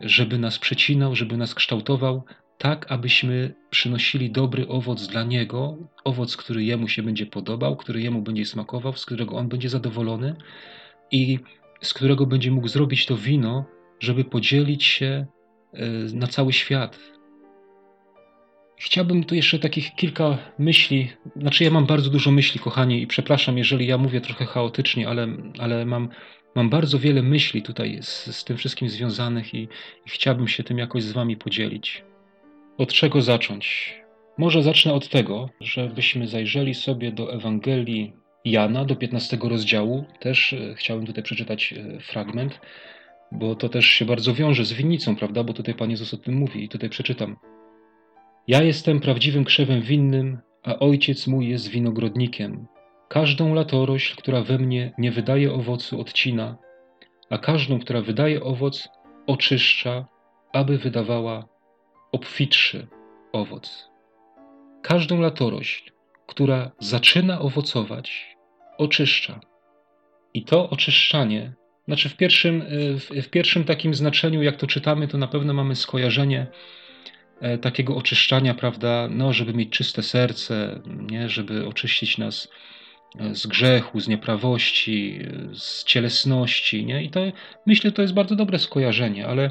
[0.00, 2.22] żeby nas przecinał, żeby nas kształtował,
[2.58, 8.22] tak abyśmy przynosili dobry owoc dla Niego, owoc, który Jemu się będzie podobał, który Jemu
[8.22, 10.36] będzie smakował, z którego On będzie zadowolony
[11.10, 11.38] i
[11.80, 13.64] z którego będzie mógł zrobić to wino,
[14.00, 15.26] żeby podzielić się
[15.72, 16.98] e, na cały świat.
[18.78, 23.58] Chciałbym tu jeszcze takich kilka myśli, znaczy ja mam bardzo dużo myśli, kochani, i przepraszam,
[23.58, 26.08] jeżeli ja mówię trochę chaotycznie, ale, ale mam,
[26.54, 29.62] mam bardzo wiele myśli tutaj z, z tym wszystkim związanych i,
[30.06, 32.04] i chciałbym się tym jakoś z Wami podzielić.
[32.78, 33.94] Od czego zacząć?
[34.38, 38.12] Może zacznę od tego, żebyśmy zajrzeli sobie do Ewangelii
[38.44, 40.04] Jana, do 15 rozdziału.
[40.20, 42.60] Też e, chciałem tutaj przeczytać e, fragment,
[43.32, 45.44] bo to też się bardzo wiąże z winnicą, prawda?
[45.44, 47.36] Bo tutaj Pan Jezus o tym mówi i tutaj przeczytam.
[48.48, 52.66] Ja jestem prawdziwym krzewem winnym, a ojciec mój jest winogrodnikiem.
[53.08, 56.56] Każdą latorośl, która we mnie nie wydaje owocu, odcina,
[57.30, 58.88] a każdą, która wydaje owoc,
[59.26, 60.06] oczyszcza,
[60.52, 61.55] aby wydawała
[62.16, 62.86] obfitszy
[63.32, 63.90] owoc.
[64.82, 65.90] Każdą latorośl,
[66.26, 68.36] która zaczyna owocować,
[68.78, 69.40] oczyszcza.
[70.34, 71.52] I to oczyszczanie,
[71.86, 72.64] znaczy w pierwszym,
[73.22, 76.46] w, pierwszym takim znaczeniu, jak to czytamy, to na pewno mamy skojarzenie
[77.40, 82.48] e, takiego oczyszczania, prawda, no, żeby mieć czyste serce, nie, żeby oczyścić nas
[83.18, 87.02] e, z grzechu, z nieprawości, e, z cielesności, nie?
[87.02, 87.20] I to
[87.66, 89.50] myślę, to jest bardzo dobre skojarzenie, ale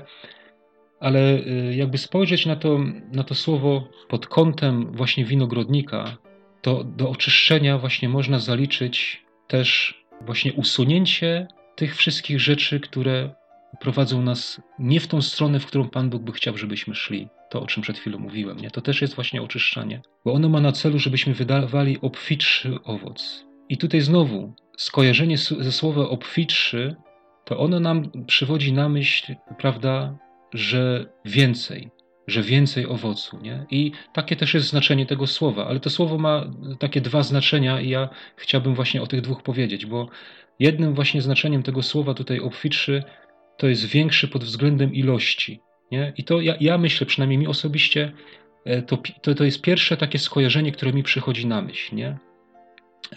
[0.99, 2.79] ale y, jakby spojrzeć na to,
[3.11, 6.17] na to słowo pod kątem właśnie winogrodnika,
[6.61, 13.35] to do oczyszczenia właśnie można zaliczyć też właśnie usunięcie tych wszystkich rzeczy, które
[13.79, 17.27] prowadzą nas nie w tą stronę, w którą Pan Bóg by chciał, żebyśmy szli.
[17.49, 18.71] To, o czym przed chwilą mówiłem, nie?
[18.71, 23.45] to też jest właśnie oczyszczanie, bo ono ma na celu, żebyśmy wydawali obfitszy owoc.
[23.69, 26.95] I tutaj znowu skojarzenie ze słowem obfitszy,
[27.45, 30.17] to ono nam przywodzi na myśl, prawda,
[30.53, 31.89] że więcej,
[32.27, 33.39] że więcej owocu.
[33.41, 33.65] Nie?
[33.71, 36.45] I takie też jest znaczenie tego słowa, ale to słowo ma
[36.79, 40.09] takie dwa znaczenia i ja chciałbym właśnie o tych dwóch powiedzieć, bo
[40.59, 43.03] jednym właśnie znaczeniem tego słowa tutaj obfitszy
[43.57, 45.59] to jest większy pod względem ilości.
[45.91, 46.13] Nie?
[46.17, 48.11] I to ja, ja myślę, przynajmniej mi osobiście,
[48.65, 52.17] e, to, to, to jest pierwsze takie skojarzenie, które mi przychodzi na myśl, nie?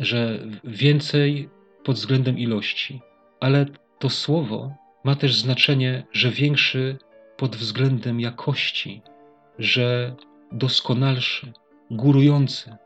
[0.00, 1.48] że więcej
[1.84, 3.00] pod względem ilości.
[3.40, 3.66] Ale
[3.98, 6.98] to słowo ma też znaczenie, że większy
[7.38, 9.02] pod względem jakości,
[9.58, 10.16] że
[10.52, 11.52] doskonalszy,
[11.90, 12.76] górujący.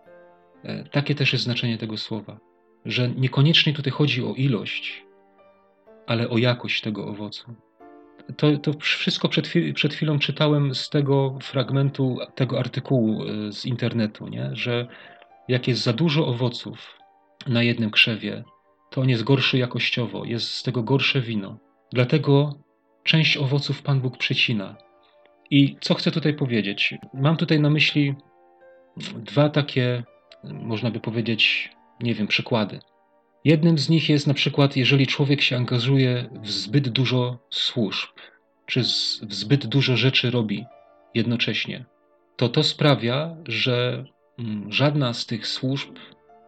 [0.63, 2.39] E, takie też jest znaczenie tego słowa,
[2.85, 5.05] że niekoniecznie tutaj chodzi o ilość,
[6.07, 7.55] ale o jakość tego owocu.
[8.37, 14.29] To, to wszystko przed, przed chwilą czytałem z tego fragmentu, tego artykułu e, z internetu,
[14.29, 14.51] nie?
[14.53, 14.87] że
[15.49, 16.99] jak jest za dużo owoców
[17.47, 18.45] na jednym krzewie,
[18.91, 21.59] to on jest gorszy jakościowo, jest z tego gorsze wino.
[21.93, 22.55] Dlatego
[23.05, 24.77] część owoców Pan Bóg przecina.
[25.51, 26.95] I co chcę tutaj powiedzieć?
[27.15, 28.15] Mam tutaj na myśli
[29.17, 30.03] dwa takie,
[30.45, 32.81] można by powiedzieć, nie wiem, przykłady.
[33.45, 38.09] Jednym z nich jest na przykład, jeżeli człowiek się angażuje w zbyt dużo służb,
[38.67, 38.83] czy
[39.23, 40.65] w zbyt dużo rzeczy robi
[41.15, 41.85] jednocześnie,
[42.37, 44.05] to to sprawia, że
[44.39, 45.97] mm, żadna z tych służb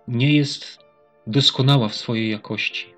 [0.09, 0.79] nie jest
[1.27, 2.94] doskonała w swojej jakości.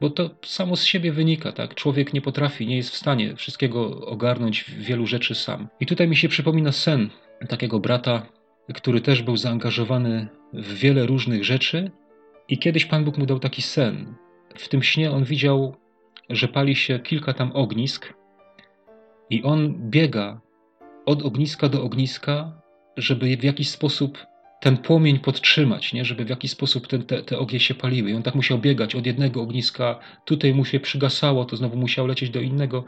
[0.00, 1.74] Bo to samo z siebie wynika, tak?
[1.74, 5.68] Człowiek nie potrafi, nie jest w stanie wszystkiego ogarnąć wielu rzeczy sam.
[5.80, 7.10] I tutaj mi się przypomina sen
[7.48, 8.26] takiego brata,
[8.74, 11.90] który też był zaangażowany w wiele różnych rzeczy,
[12.48, 14.14] i kiedyś Pan Bóg mu dał taki sen.
[14.54, 15.76] W tym śnie on widział,
[16.30, 18.14] że pali się kilka tam ognisk,
[19.30, 20.40] i on biega
[21.06, 22.62] od ogniska do ogniska,
[22.96, 24.18] żeby w jakiś sposób
[24.60, 26.04] ten płomień podtrzymać, nie?
[26.04, 28.10] żeby w jakiś sposób ten, te, te ogień się paliły.
[28.10, 32.06] I on tak musiał biegać od jednego ogniska, tutaj mu się przygasało, to znowu musiał
[32.06, 32.84] lecieć do innego.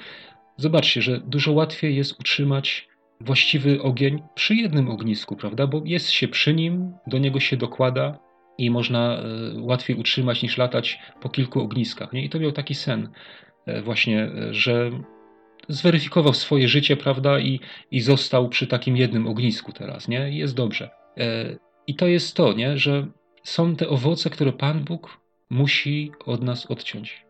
[0.57, 2.89] Zobaczcie, że dużo łatwiej jest utrzymać
[3.21, 5.67] właściwy ogień przy jednym ognisku, prawda?
[5.67, 8.19] Bo jest się przy nim, do niego się dokłada
[8.59, 9.23] i można e,
[9.61, 12.13] łatwiej utrzymać niż latać po kilku ogniskach.
[12.13, 12.25] Nie?
[12.25, 13.09] I to miał taki sen
[13.67, 14.91] e, właśnie, e, że
[15.69, 20.31] zweryfikował swoje życie, prawda, i, i został przy takim jednym ognisku teraz, nie?
[20.31, 21.00] I jest dobrze.
[21.17, 22.79] E, I to jest to, nie?
[22.79, 23.07] że
[23.43, 25.21] są te owoce, które Pan Bóg
[25.51, 27.25] musi od nas odciąć.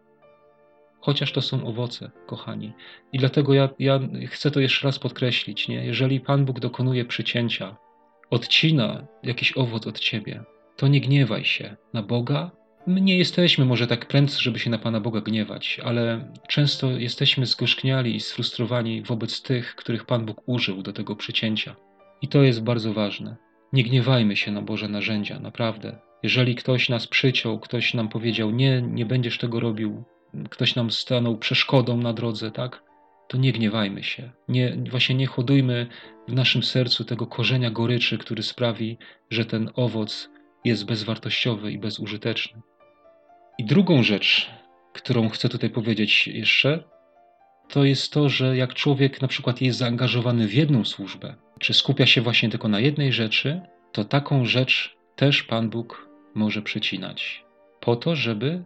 [1.01, 2.73] Chociaż to są owoce, kochani.
[3.13, 5.69] I dlatego ja, ja chcę to jeszcze raz podkreślić.
[5.69, 5.87] Nie?
[5.87, 7.77] Jeżeli Pan Bóg dokonuje przycięcia,
[8.31, 10.45] odcina jakiś owoc od ciebie,
[10.77, 12.51] to nie gniewaj się na Boga.
[12.87, 17.47] My nie jesteśmy może tak prędcy, żeby się na Pana Boga gniewać, ale często jesteśmy
[17.47, 21.77] zgorzkniali i sfrustrowani wobec tych, których Pan Bóg użył do tego przycięcia.
[22.23, 23.37] I to jest bardzo ważne.
[23.73, 25.99] Nie gniewajmy się na Boże narzędzia, naprawdę.
[26.23, 30.05] Jeżeli ktoś nas przyciął, ktoś nam powiedział, nie, nie będziesz tego robił,
[30.51, 32.83] ktoś nam stanął przeszkodą na drodze, tak?
[33.29, 34.31] To nie gniewajmy się.
[34.49, 35.87] Nie, właśnie nie hodujmy
[36.29, 38.99] w naszym sercu tego korzenia goryczy, który sprawi,
[39.31, 40.31] że ten owoc
[40.65, 42.61] jest bezwartościowy i bezużyteczny.
[43.59, 44.51] I drugą rzecz,
[44.93, 46.85] którą chcę tutaj powiedzieć jeszcze,
[47.69, 52.07] to jest to, że jak człowiek na przykład jest zaangażowany w jedną służbę, czy skupia
[52.07, 53.61] się właśnie tylko na jednej rzeczy,
[53.93, 57.45] to taką rzecz też Pan Bóg może przecinać,
[57.81, 58.63] po to, żeby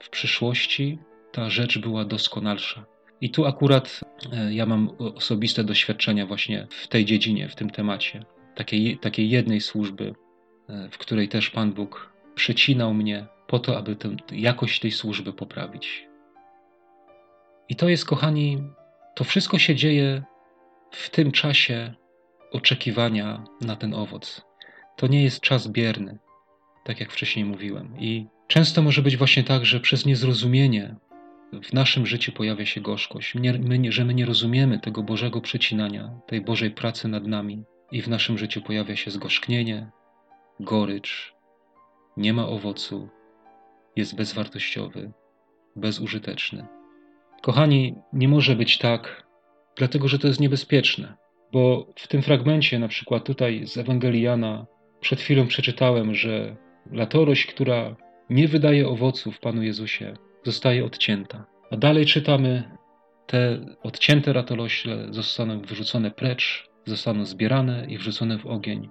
[0.00, 0.98] w przyszłości
[1.32, 2.84] ta rzecz była doskonalsza.
[3.20, 4.00] I tu akurat
[4.32, 8.24] e, ja mam osobiste doświadczenia właśnie w tej dziedzinie, w tym temacie,
[8.54, 10.14] takiej, takiej jednej służby,
[10.68, 15.32] e, w której też Pan Bóg przecinał mnie po to, aby tę jakość tej służby
[15.32, 16.08] poprawić.
[17.68, 18.62] I to jest, kochani,
[19.14, 20.22] to wszystko się dzieje
[20.90, 21.94] w tym czasie
[22.52, 24.42] oczekiwania na ten owoc.
[24.96, 26.18] To nie jest czas bierny,
[26.84, 27.94] tak jak wcześniej mówiłem.
[27.98, 30.96] I często może być właśnie tak, że przez niezrozumienie
[31.62, 36.40] w naszym życiu pojawia się gorzkość, my, że my nie rozumiemy tego Bożego przecinania, tej
[36.40, 39.90] Bożej pracy nad nami, i w naszym życiu pojawia się zgorzknienie,
[40.60, 41.34] gorycz,
[42.16, 43.08] nie ma owocu,
[43.96, 45.12] jest bezwartościowy,
[45.76, 46.66] bezużyteczny.
[47.42, 49.26] Kochani, nie może być tak,
[49.76, 51.16] dlatego że to jest niebezpieczne.
[51.52, 54.66] Bo w tym fragmencie, na przykład tutaj z Ewangelii Jana,
[55.00, 56.56] przed chwilą przeczytałem, że
[56.92, 57.96] latorość, która
[58.30, 61.46] nie wydaje owoców Panu Jezusie, zostaje odcięta.
[61.70, 62.70] A dalej czytamy,
[63.26, 68.88] te odcięte ratolośle zostaną wyrzucone precz, zostaną zbierane i wrzucone w ogień,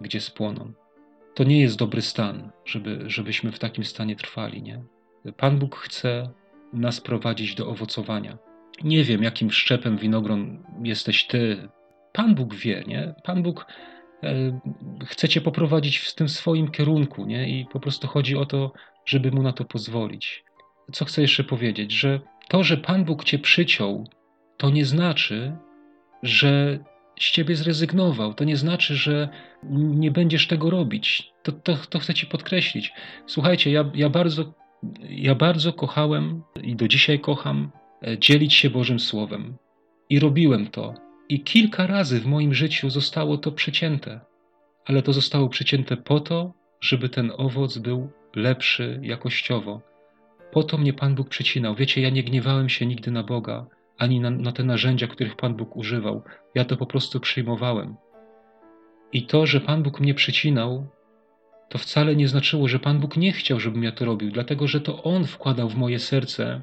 [0.00, 0.72] gdzie spłoną.
[1.34, 4.84] To nie jest dobry stan, żeby, żebyśmy w takim stanie trwali, nie?
[5.36, 6.30] Pan Bóg chce
[6.72, 8.38] nas prowadzić do owocowania.
[8.84, 11.68] Nie wiem, jakim szczepem winogron jesteś ty.
[12.12, 13.14] Pan Bóg wie, nie?
[13.24, 13.66] Pan Bóg
[14.22, 14.60] e,
[15.04, 17.60] chce cię poprowadzić w tym swoim kierunku, nie?
[17.60, 18.72] I po prostu chodzi o to,
[19.04, 20.44] żeby mu na to pozwolić.
[20.92, 24.08] Co chcę jeszcze powiedzieć, że to, że Pan Bóg cię przyciął,
[24.56, 25.56] to nie znaczy,
[26.22, 26.78] że
[27.20, 28.34] z ciebie zrezygnował.
[28.34, 29.28] To nie znaczy, że
[29.72, 31.32] nie będziesz tego robić.
[31.42, 32.92] To, to, to chcę ci podkreślić.
[33.26, 34.60] Słuchajcie, ja, ja bardzo
[35.08, 37.70] ja bardzo kochałem i do dzisiaj kocham
[38.06, 39.56] e, dzielić się Bożym Słowem.
[40.10, 41.09] I robiłem to.
[41.30, 44.20] I kilka razy w moim życiu zostało to przecięte.
[44.84, 49.80] Ale to zostało przecięte po to, żeby ten owoc był lepszy jakościowo.
[50.52, 51.74] Po to mnie Pan Bóg przecinał.
[51.74, 53.66] Wiecie, ja nie gniewałem się nigdy na Boga,
[53.98, 56.22] ani na, na te narzędzia, których Pan Bóg używał.
[56.54, 57.96] Ja to po prostu przyjmowałem.
[59.12, 60.86] I to, że Pan Bóg mnie przecinał,
[61.68, 64.80] to wcale nie znaczyło, że Pan Bóg nie chciał, żebym ja to robił, dlatego że
[64.80, 66.62] to On wkładał w moje serce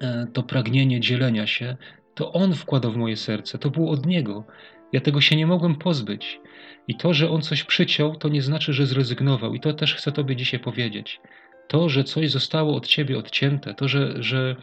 [0.00, 1.76] e, to pragnienie dzielenia się,
[2.18, 4.44] to On wkładał w moje serce, to było od Niego.
[4.92, 6.40] Ja tego się nie mogłem pozbyć.
[6.88, 9.54] I to, że On coś przyciął, to nie znaczy, że zrezygnował.
[9.54, 11.20] I to też chcę Tobie dzisiaj powiedzieć.
[11.68, 14.56] To, że coś zostało od Ciebie odcięte, to, że, że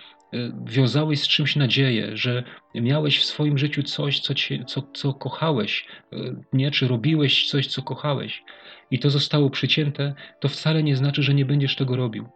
[0.66, 2.44] wiązałeś z czymś nadzieję, że
[2.76, 4.34] miałeś w swoim życiu coś, co,
[4.68, 5.88] co, co kochałeś,
[6.54, 6.72] nie?
[6.72, 8.44] czy robiłeś coś, co kochałeś,
[8.92, 12.30] i to zostało przycięte, to wcale nie znaczy, że nie będziesz tego robił.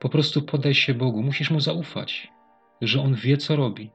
[0.00, 2.28] Po prostu podaj się Bogu, musisz mu zaufać,
[2.80, 3.90] że on wie, co robi.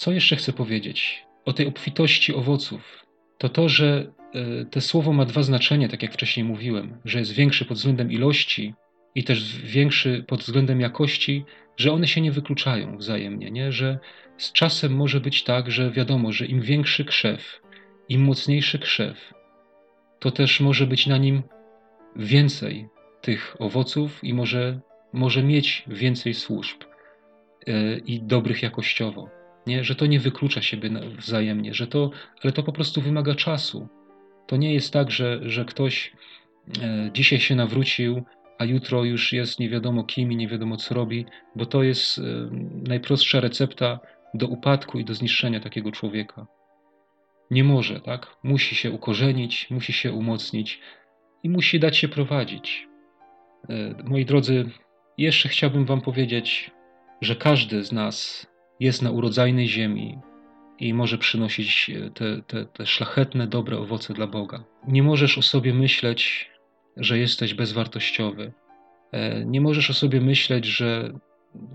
[0.00, 3.06] Co jeszcze chcę powiedzieć o tej obfitości owoców?
[3.38, 7.32] To to, że e, to słowo ma dwa znaczenia, tak jak wcześniej mówiłem, że jest
[7.32, 8.74] większy pod względem ilości
[9.14, 11.44] i też większy pod względem jakości,
[11.76, 13.72] że one się nie wykluczają wzajemnie, nie?
[13.72, 13.98] że
[14.38, 17.60] z czasem może być tak, że wiadomo, że im większy krzew,
[18.08, 19.34] im mocniejszy krzew,
[20.18, 21.42] to też może być na nim
[22.16, 22.88] więcej
[23.20, 24.80] tych owoców i może,
[25.12, 26.82] może mieć więcej służb
[27.66, 29.39] e, i dobrych jakościowo.
[29.66, 29.84] Nie?
[29.84, 32.10] Że to nie wyklucza siebie wzajemnie, że to,
[32.42, 33.88] ale to po prostu wymaga czasu.
[34.46, 36.12] To nie jest tak, że, że ktoś
[36.82, 38.22] e, dzisiaj się nawrócił,
[38.58, 42.18] a jutro już jest nie wiadomo kim i nie wiadomo co robi, bo to jest
[42.18, 42.22] e,
[42.88, 44.00] najprostsza recepta
[44.34, 46.46] do upadku i do zniszczenia takiego człowieka.
[47.50, 48.36] Nie może, tak?
[48.42, 50.80] Musi się ukorzenić, musi się umocnić
[51.42, 52.88] i musi dać się prowadzić.
[53.68, 54.70] E, moi drodzy,
[55.18, 56.70] jeszcze chciałbym Wam powiedzieć,
[57.20, 58.46] że każdy z nas
[58.80, 60.18] jest na urodzajnej ziemi
[60.78, 64.64] i może przynosić te, te, te szlachetne, dobre owoce dla Boga.
[64.88, 66.50] Nie możesz o sobie myśleć,
[66.96, 68.52] że jesteś bezwartościowy.
[69.12, 71.12] E, nie możesz o sobie myśleć, że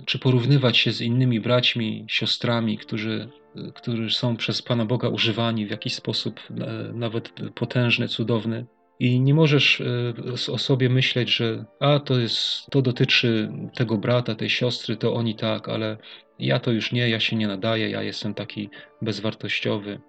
[0.06, 3.30] czy porównywać się z innymi braćmi, siostrami, którzy,
[3.76, 8.65] którzy są przez Pana Boga używani w jakiś sposób e, nawet potężny, cudowny.
[9.00, 14.36] I nie możesz e, o sobie myśleć, że a to jest, to dotyczy tego brata,
[14.36, 15.98] tej siostry, to oni tak, ale
[16.39, 18.69] ja to już nie, ja się nie nadaję, ja jestem taki
[19.02, 20.00] bezwartościowy.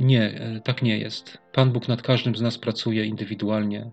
[0.00, 1.38] Nie, e, tak nie jest.
[1.52, 3.90] Pan Bóg nad każdym z nas pracuje indywidualnie.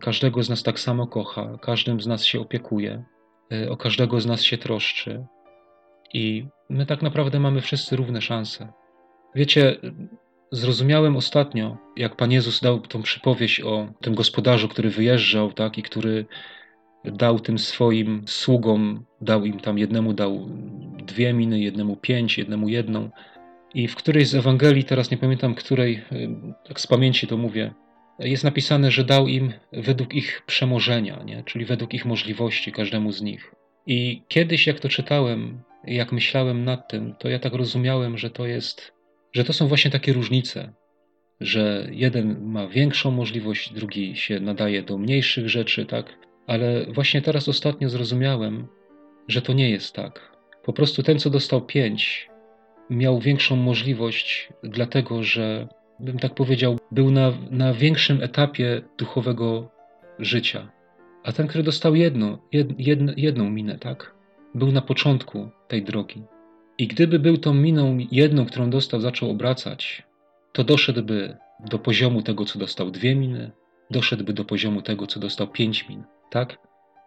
[0.00, 3.04] Każdego z nas tak samo kocha, każdym z nas się opiekuje,
[3.70, 5.26] o każdego z nas się troszczy.
[6.14, 8.72] I my tak naprawdę mamy wszyscy równe szanse.
[9.34, 9.76] Wiecie,
[10.54, 15.82] Zrozumiałem ostatnio, jak Pan Jezus dał tą przypowieść o tym gospodarzu, który wyjeżdżał, tak, i
[15.82, 16.26] który
[17.04, 20.48] dał tym swoim sługom, dał im tam jednemu dał
[21.06, 23.10] dwie miny, jednemu pięć, jednemu jedną.
[23.74, 26.02] I w którejś z Ewangelii, teraz nie pamiętam której,
[26.68, 27.72] tak z pamięci to mówię,
[28.18, 31.42] jest napisane, że dał im według ich przemożenia, nie?
[31.42, 33.54] czyli według ich możliwości, każdemu z nich.
[33.86, 38.46] I kiedyś, jak to czytałem, jak myślałem nad tym, to ja tak rozumiałem, że to
[38.46, 38.94] jest
[39.34, 40.72] że to są właśnie takie różnice,
[41.40, 46.06] że jeden ma większą możliwość, drugi się nadaje do mniejszych rzeczy, tak?
[46.46, 48.66] Ale właśnie teraz ostatnio zrozumiałem,
[49.28, 50.36] że to nie jest tak.
[50.64, 52.28] Po prostu ten, co dostał pięć,
[52.90, 55.68] miał większą możliwość, dlatego że,
[56.00, 59.70] bym tak powiedział, był na, na większym etapie duchowego
[60.18, 60.70] życia.
[61.24, 64.14] A ten, który dostał jedno, jed, jed, jedną minę, tak?
[64.54, 66.22] Był na początku tej drogi.
[66.78, 70.02] I gdyby był tą miną jedną, którą dostał, zaczął obracać,
[70.52, 71.36] to doszedłby
[71.70, 73.50] do poziomu tego, co dostał dwie miny,
[73.90, 76.04] doszedłby do poziomu tego, co dostał pięć min,
[76.34, 76.58] tak?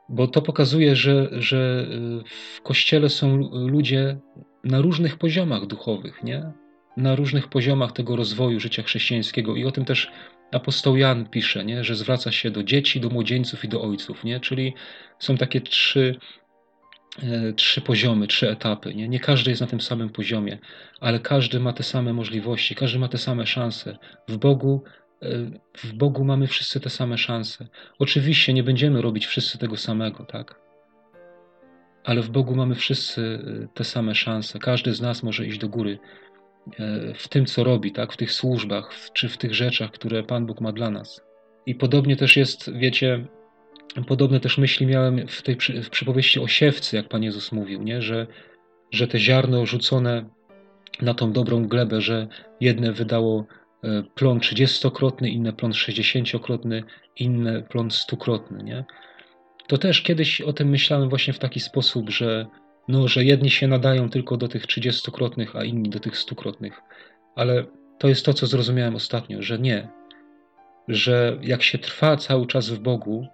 [0.10, 3.38] Bo to pokazuje, że, że y, w kościele są
[3.68, 4.18] ludzie
[4.64, 6.52] na różnych poziomach duchowych, nie?
[6.98, 9.56] Na różnych poziomach tego rozwoju życia chrześcijańskiego.
[9.56, 10.12] I o tym też
[10.52, 11.84] apostoł Jan pisze, nie?
[11.84, 14.24] że zwraca się do dzieci, do młodzieńców i do ojców.
[14.24, 14.40] Nie?
[14.40, 14.74] Czyli
[15.20, 16.20] są takie trzy
[17.24, 18.96] E, trzy poziomy, trzy etapy.
[18.96, 19.10] Nie?
[19.10, 20.58] nie każdy jest na tym samym poziomie,
[21.00, 23.98] ale każdy ma te same możliwości, każdy ma te same szanse.
[24.28, 24.84] W Bogu,
[25.78, 27.68] w Bogu mamy wszyscy te same szanse.
[28.00, 30.60] Oczywiście nie będziemy robić wszyscy tego samego, tak?
[32.04, 34.60] Ale w Bogu mamy wszyscy e, te same szanse.
[34.60, 36.00] Każdy z nas może iść do góry
[37.16, 38.14] w tym, co robi, tak?
[38.14, 41.22] w tych służbach, czy w tych rzeczach, które Pan Bóg ma dla nas.
[41.66, 43.28] I podobnie też jest, wiecie,
[44.08, 48.02] Podobne też myśli miałem w tej w przypowieści o siewcy, jak Pan Jezus mówił, nie?
[48.02, 48.28] Że,
[48.92, 50.26] że te ziarno rzucone
[51.02, 52.28] na tą dobrą glebę, że
[52.60, 53.67] jedne wydało e,
[54.16, 56.84] plon trzydziestokrotny, inne plon sześćdziesięciokrotny,
[57.16, 58.86] inne plon stukrotny, nie?
[59.68, 62.46] To też kiedyś o tym myślałem właśnie w taki sposób, że,
[62.88, 66.82] no, że jedni się nadają tylko do tych trzydziestokrotnych, a inni do tych stukrotnych.
[67.36, 67.66] Ale
[67.98, 69.90] to jest to, co zrozumiałem ostatnio, że nie.
[70.88, 73.28] Że jak się trwa cały czas w Bogu,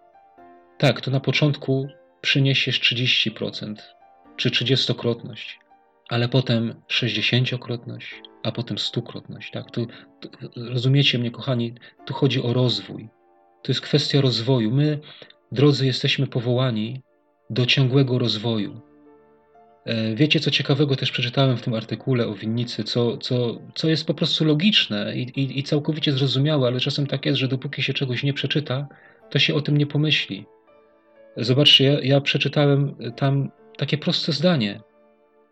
[0.78, 1.88] tak, to na początku
[2.22, 3.76] przyniesiesz 30%
[4.38, 5.60] czy 30-krotność,
[6.10, 9.52] ale potem 60-krotność, a potem 100-krotność.
[9.52, 9.72] Tak?
[9.72, 9.88] Tu,
[10.20, 11.74] tu, rozumiecie mnie, kochani,
[12.06, 13.10] tu chodzi o rozwój.
[13.64, 14.72] To jest kwestia rozwoju.
[14.72, 15.00] My,
[15.52, 17.02] drodzy, jesteśmy powołani
[17.50, 18.82] do ciągłego rozwoju.
[19.86, 24.08] E, wiecie, co ciekawego też przeczytałem w tym artykule o winnicy, co, co, co jest
[24.08, 27.94] po prostu logiczne i, i, i całkowicie zrozumiałe, ale czasem tak jest, że dopóki się
[27.94, 28.88] czegoś nie przeczyta,
[29.30, 30.46] to się o tym nie pomyśli.
[31.38, 34.82] Zobaczcie, ja, ja przeczytałem tam takie proste zdanie,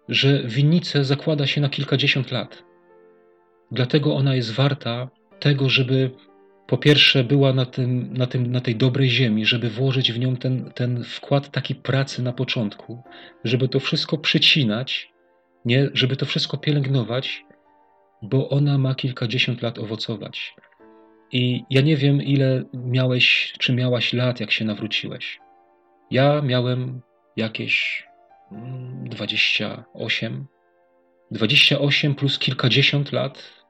[0.09, 2.63] że winnicę zakłada się na kilkadziesiąt lat.
[3.71, 5.09] Dlatego ona jest warta
[5.39, 6.11] tego, żeby
[6.67, 10.35] po pierwsze była na, tym, na, tym, na tej dobrej ziemi, żeby włożyć w nią
[10.35, 13.03] ten, ten wkład taki pracy na początku,
[13.43, 15.11] żeby to wszystko przycinać,
[15.65, 17.45] nie, żeby to wszystko pielęgnować,
[18.21, 20.55] bo ona ma kilkadziesiąt lat owocować.
[21.31, 25.39] I ja nie wiem, ile miałeś, czy miałaś lat, jak się nawróciłeś.
[26.11, 27.01] Ja miałem
[27.35, 28.03] jakieś
[28.51, 30.33] 28.
[30.33, 30.47] Mm,
[31.31, 33.60] 28 plus kilkadziesiąt lat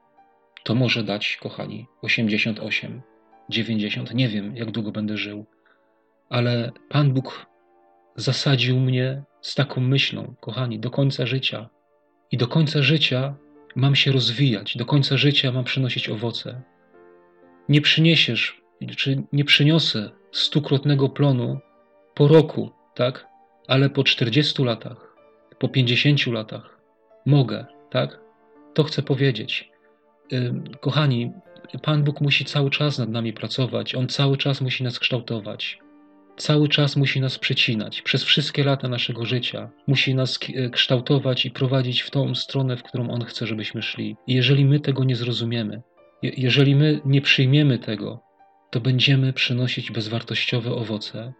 [0.64, 3.02] to może dać, kochani, 88,
[3.48, 5.46] 90, nie wiem, jak długo będę żył,
[6.30, 7.46] ale Pan Bóg
[8.16, 11.68] zasadził mnie z taką myślą, kochani, do końca życia.
[12.30, 13.34] I do końca życia
[13.76, 16.62] mam się rozwijać, do końca życia mam przynosić owoce.
[17.68, 18.62] Nie przyniesiesz,
[18.96, 21.58] czy nie przyniosę stukrotnego plonu
[22.14, 23.26] po roku, tak?
[23.68, 25.16] Ale po 40 latach,
[25.58, 26.80] po 50 latach
[27.26, 28.20] mogę, tak?
[28.74, 29.71] To chcę powiedzieć.
[30.80, 31.32] Kochani,
[31.82, 35.78] Pan Bóg musi cały czas nad nami pracować, On cały czas musi nas kształtować.
[36.36, 39.70] Cały czas musi nas przecinać przez wszystkie lata naszego życia.
[39.86, 44.16] Musi nas e, kształtować i prowadzić w tą stronę, w którą On chce, żebyśmy szli.
[44.26, 45.82] I jeżeli my tego nie zrozumiemy,
[46.22, 48.20] jeżeli my nie przyjmiemy tego,
[48.70, 51.32] to będziemy przynosić bezwartościowe owoce,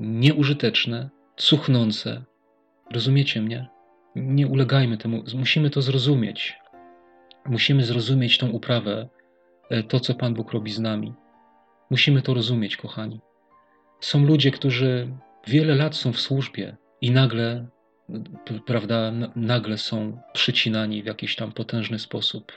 [0.00, 2.24] nieużyteczne, cuchnące.
[2.92, 3.68] Rozumiecie mnie?
[4.16, 6.54] Nie ulegajmy temu, musimy to zrozumieć.
[7.46, 9.08] Musimy zrozumieć tą uprawę,
[9.70, 11.14] e, to co Pan Bóg robi z nami.
[11.90, 13.20] Musimy to rozumieć, kochani.
[14.00, 15.12] Są ludzie, którzy
[15.46, 17.66] wiele lat są w służbie i nagle,
[18.66, 22.52] prawda, nagle są przycinani w jakiś tam potężny sposób.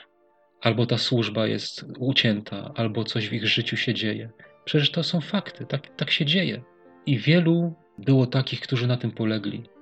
[0.60, 4.30] Albo ta służba jest ucięta, albo coś w ich życiu się dzieje.
[4.64, 6.62] Przecież to są fakty, tak, tak się dzieje.
[7.06, 9.73] I wielu było takich, którzy na tym polegli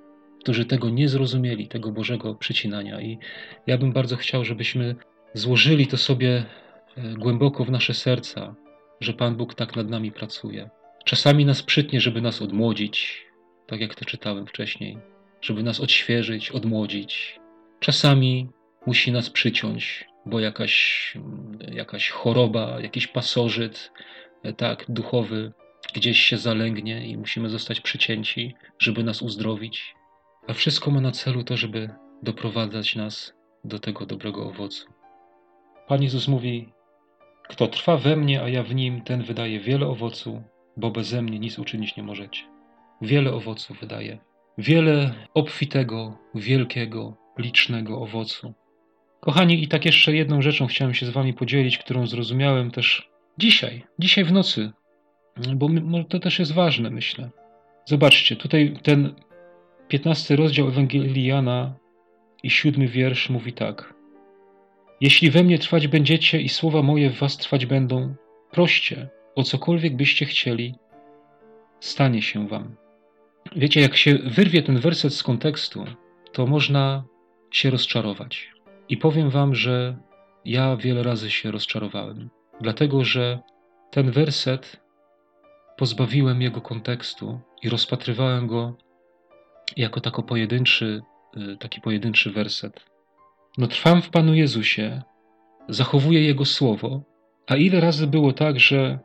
[0.43, 3.01] którzy tego nie zrozumieli, tego Bożego przycinania.
[3.01, 3.17] I
[3.67, 4.95] ja bym bardzo chciał, żebyśmy
[5.33, 6.45] złożyli to sobie
[6.97, 8.55] e, głęboko w nasze serca,
[8.99, 10.69] że Pan Bóg tak nad nami pracuje.
[11.05, 13.25] Czasami nas przytnie, żeby nas odmłodzić,
[13.67, 14.97] tak jak to czytałem wcześniej,
[15.41, 17.39] żeby nas odświeżyć, odmłodzić.
[17.79, 18.49] Czasami
[18.85, 21.13] musi nas przyciąć, bo jakaś,
[21.71, 23.91] jakaś choroba, jakiś pasożyt,
[24.43, 25.51] e, tak, duchowy,
[25.93, 29.95] gdzieś się zalęgnie i musimy zostać przycięci, żeby nas uzdrowić.
[30.47, 31.89] A wszystko ma na celu to, żeby
[32.23, 33.33] doprowadzać nas
[33.63, 34.87] do tego dobrego owocu.
[35.87, 36.69] Pan Jezus mówi:
[37.49, 40.43] Kto trwa we mnie, a ja w nim, ten wydaje wiele owocu,
[40.77, 42.41] bo beze mnie nic uczynić nie możecie.
[43.01, 44.17] Wiele owoców wydaje.
[44.57, 48.53] Wiele obfitego, wielkiego, licznego owocu.
[49.19, 53.83] Kochani, i tak jeszcze jedną rzeczą chciałem się z Wami podzielić, którą zrozumiałem też dzisiaj,
[53.99, 54.71] dzisiaj w nocy,
[55.53, 55.69] bo
[56.03, 57.29] to też jest ważne, myślę.
[57.85, 59.15] Zobaczcie, tutaj ten
[59.93, 61.75] 15 rozdział Ewangelii Jana
[62.43, 63.93] i siódmy wiersz mówi tak.
[65.01, 68.15] Jeśli we mnie trwać będziecie i słowa moje w was trwać będą,
[68.51, 70.75] proście, o cokolwiek byście chcieli,
[71.79, 72.75] stanie się wam.
[73.55, 75.85] Wiecie, jak się wyrwie ten werset z kontekstu,
[76.31, 77.03] to można
[77.51, 78.51] się rozczarować.
[78.89, 79.97] I powiem wam, że
[80.45, 82.29] ja wiele razy się rozczarowałem,
[82.61, 83.39] dlatego że
[83.91, 84.81] ten werset
[85.77, 88.75] pozbawiłem jego kontekstu i rozpatrywałem go
[89.77, 91.01] jako tako pojedynczy,
[91.37, 92.85] y, taki pojedynczy werset.
[93.57, 95.01] No trwam w Panu Jezusie,
[95.69, 97.03] zachowuję Jego słowo,
[97.47, 98.99] a ile razy było tak, że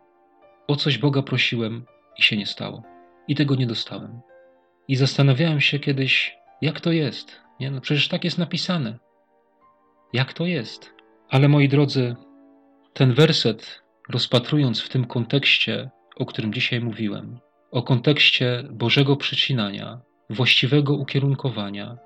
[0.68, 1.84] o coś Boga prosiłem
[2.18, 2.82] i się nie stało.
[3.28, 4.20] I tego nie dostałem.
[4.88, 7.40] I zastanawiałem się kiedyś, jak to jest.
[7.60, 7.70] Nie?
[7.70, 8.98] No przecież tak jest napisane.
[10.12, 10.94] Jak to jest?
[11.28, 12.16] Ale moi drodzy,
[12.92, 17.38] ten werset, rozpatrując w tym kontekście, o którym dzisiaj mówiłem,
[17.70, 20.00] o kontekście Bożego przycinania,
[20.30, 21.98] właściwego ukierunkowania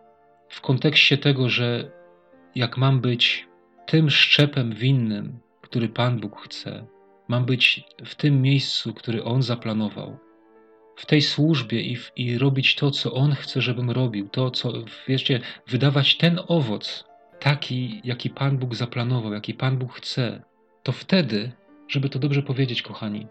[0.48, 1.90] w kontekście tego, że
[2.54, 3.48] jak mam być
[3.86, 6.86] tym szczepem winnym, który Pan Bóg chce,
[7.28, 10.18] mam być w tym miejscu, który On zaplanował,
[10.96, 14.72] w tej służbie i, w, i robić to, co On chce, żebym robił, to, co,
[15.08, 17.04] wiecie, wydawać ten owoc,
[17.40, 20.42] taki, jaki Pan Bóg zaplanował, jaki Pan Bóg chce,
[20.82, 21.52] to wtedy,
[21.88, 23.26] żeby to dobrze powiedzieć, kochani,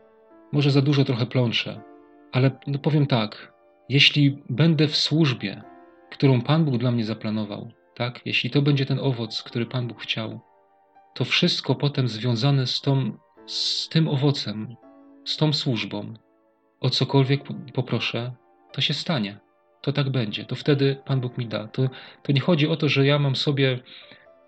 [0.51, 1.81] może za dużo trochę plączę,
[2.31, 3.53] ale no powiem tak,
[3.91, 5.61] jeśli będę w służbie,
[6.11, 8.21] którą Pan Bóg dla mnie zaplanował, tak?
[8.25, 10.39] Jeśli to będzie ten owoc, który Pan Bóg chciał,
[11.15, 14.75] to wszystko potem związane z, tą, z tym owocem,
[15.25, 16.13] z tą służbą,
[16.79, 17.41] o cokolwiek
[17.73, 18.33] poproszę,
[18.71, 19.39] to się stanie.
[19.81, 20.45] To tak będzie.
[20.45, 21.67] To wtedy Pan Bóg mi da.
[21.67, 21.89] To,
[22.23, 23.79] to nie chodzi o to, że ja mam sobie,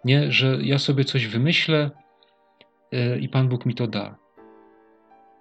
[0.05, 1.91] nie, że ja sobie coś wymyślę
[2.91, 4.15] yy, i Pan Bóg mi to da.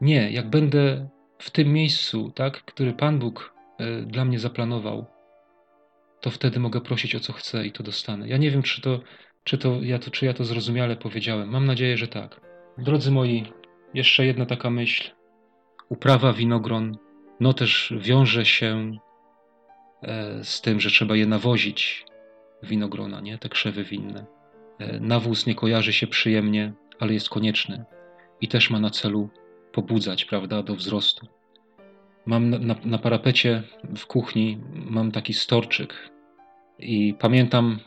[0.00, 3.61] Nie, jak będę w tym miejscu, tak, który Pan Bóg E,
[4.06, 5.06] dla mnie zaplanował,
[6.20, 8.28] to wtedy mogę prosić o co chcę i to dostanę.
[8.28, 9.00] Ja nie wiem, czy to,
[9.44, 11.48] czy to, ja to, czy ja to zrozumiale powiedziałem.
[11.48, 12.40] Mam nadzieję, że tak.
[12.78, 13.52] Drodzy moi,
[13.94, 15.10] jeszcze jedna taka myśl.
[15.88, 16.96] Uprawa winogron,
[17.40, 18.92] no też wiąże się
[20.02, 22.04] e, z tym, że trzeba je nawozić,
[22.62, 23.38] winogrona, nie?
[23.38, 24.26] Te krzewy winne.
[24.78, 27.84] E, nawóz nie kojarzy się przyjemnie, ale jest konieczny
[28.40, 29.30] i też ma na celu
[29.72, 31.26] pobudzać, prawda, do wzrostu.
[32.26, 33.62] Mam na, na, na parapecie
[33.96, 36.10] w kuchni mam taki storczyk
[36.78, 37.78] i pamiętam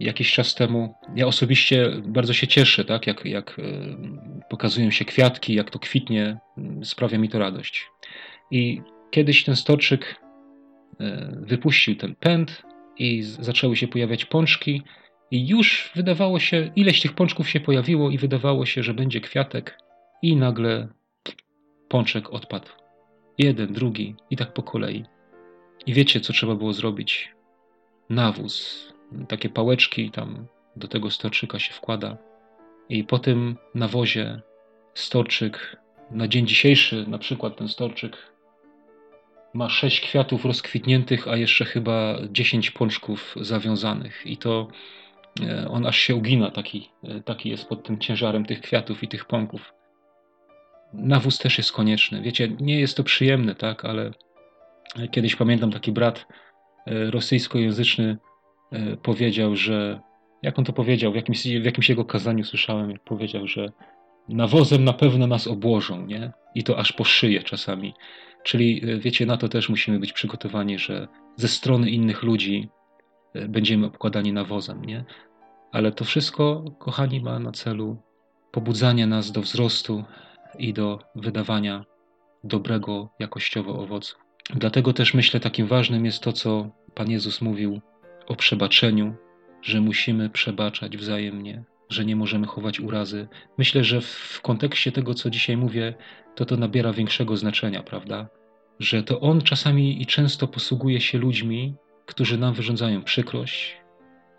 [0.00, 3.62] jakiś czas temu, ja osobiście bardzo się cieszę, tak, jak, jak e,
[4.50, 6.38] pokazują się kwiatki, jak to kwitnie,
[6.84, 7.86] sprawia mi to radość.
[8.50, 10.20] I kiedyś ten storczyk
[11.00, 12.62] e, wypuścił ten pęd
[12.98, 14.82] i zaczęły się pojawiać pączki
[15.30, 19.78] i już wydawało się, ileś tych pączków się pojawiło i wydawało się, że będzie kwiatek
[20.22, 20.88] i nagle
[21.88, 22.81] pączek odpadł.
[23.38, 25.04] Jeden, drugi i tak po kolei.
[25.86, 27.34] I wiecie, co trzeba było zrobić?
[28.10, 28.86] Nawóz,
[29.28, 32.18] takie pałeczki tam do tego storczyka się wkłada
[32.88, 34.40] i po tym nawozie
[34.94, 35.76] storczyk
[36.10, 38.32] na dzień dzisiejszy, na przykład ten storczyk
[39.54, 44.68] ma sześć kwiatów rozkwitniętych, a jeszcze chyba dziesięć pączków zawiązanych i to
[45.42, 49.08] e, on aż się ugina, taki, e, taki jest pod tym ciężarem tych kwiatów i
[49.08, 49.72] tych pąków.
[50.92, 52.22] Nawóz też jest konieczny.
[52.22, 54.10] Wiecie, nie jest to przyjemne, tak, ale
[55.10, 56.26] kiedyś pamiętam taki brat
[56.86, 58.16] e, rosyjskojęzyczny
[59.02, 60.00] powiedział, że
[60.42, 63.72] jak on to powiedział, w jakimś, w jakimś jego kazaniu słyszałem, jak powiedział, że
[64.28, 66.32] nawozem na pewno nas obłożą, nie?
[66.54, 67.94] I to aż po szyję czasami.
[68.42, 72.68] Czyli wiecie, na to też musimy być przygotowani, że ze strony innych ludzi
[73.48, 75.04] będziemy obkładani nawozem, nie?
[75.72, 77.96] Ale to wszystko, kochani, ma na celu
[78.52, 80.04] pobudzanie nas do wzrostu
[80.58, 81.84] i do wydawania
[82.44, 84.16] dobrego jakościowo owocu.
[84.50, 87.80] Dlatego też myślę, takim ważnym jest to, co Pan Jezus mówił
[88.26, 89.14] o przebaczeniu,
[89.62, 93.28] że musimy przebaczać wzajemnie, że nie możemy chować urazy.
[93.58, 95.94] Myślę, że w kontekście tego, co dzisiaj mówię,
[96.34, 98.28] to to nabiera większego znaczenia, prawda?
[98.78, 101.74] Że to On czasami i często posługuje się ludźmi,
[102.06, 103.76] którzy nam wyrządzają przykrość,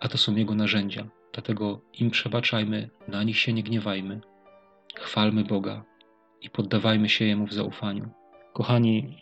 [0.00, 1.06] a to są Jego narzędzia.
[1.32, 4.20] Dlatego im przebaczajmy, na nich się nie gniewajmy,
[4.94, 5.84] chwalmy Boga
[6.44, 8.08] i poddawajmy się Jemu w zaufaniu.
[8.52, 9.18] Kochani,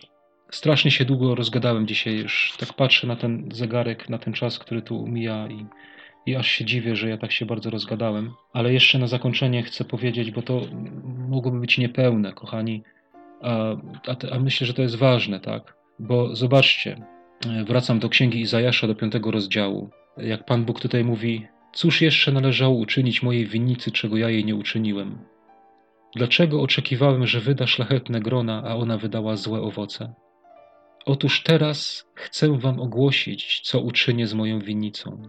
[0.50, 4.82] strasznie się długo rozgadałem dzisiaj, już tak patrzę na ten zegarek, na ten czas, który
[4.82, 5.66] tu mija i,
[6.26, 8.30] i aż się dziwię, że ja tak się bardzo rozgadałem.
[8.52, 10.60] Ale jeszcze na zakończenie chcę powiedzieć, bo to
[11.28, 12.82] mogłoby być niepełne, kochani,
[13.42, 13.70] a,
[14.06, 15.76] a, a myślę, że to jest ważne, tak?
[15.98, 17.06] Bo zobaczcie,
[17.66, 19.90] wracam do księgi Izajasza, do piątego rozdziału.
[20.16, 24.56] Jak Pan Bóg tutaj mówi, cóż jeszcze należało uczynić mojej winnicy, czego ja jej nie
[24.56, 25.18] uczyniłem?
[26.16, 30.14] Dlaczego oczekiwałem, że wyda szlachetne grona, a ona wydała złe owoce?
[31.06, 35.28] Otóż teraz chcę wam ogłosić, co uczynię z moją winnicą.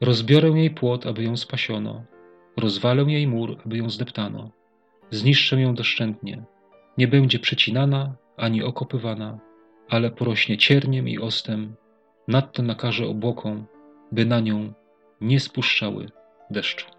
[0.00, 2.04] Rozbiorę jej płot, aby ją spasiono,
[2.56, 4.50] rozwalę jej mur, aby ją zdeptano,
[5.10, 6.44] zniszczę ją doszczętnie.
[6.98, 9.38] Nie będzie przecinana ani okopywana,
[9.88, 11.76] ale porośnie cierniem i ostem,
[12.28, 13.66] nadto nakaże obłokom,
[14.12, 14.72] by na nią
[15.20, 16.10] nie spuszczały
[16.50, 16.93] deszczu.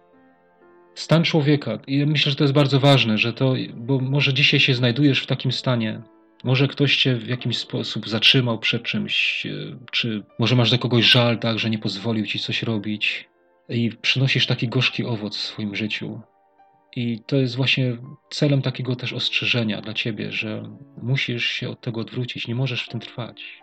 [0.95, 4.73] Stan człowieka, i myślę, że to jest bardzo ważne, że to, bo może dzisiaj się
[4.73, 6.01] znajdujesz w takim stanie,
[6.43, 11.05] może ktoś cię w jakimś sposób zatrzymał przed czymś, e, czy może masz do kogoś
[11.05, 13.29] żal, tak, że nie pozwolił ci coś robić
[13.69, 16.21] i przynosisz taki gorzki owoc w swoim życiu.
[16.95, 17.97] I to jest właśnie
[18.29, 20.69] celem takiego też ostrzeżenia dla ciebie, że
[21.01, 23.61] musisz się od tego odwrócić, nie możesz w tym trwać.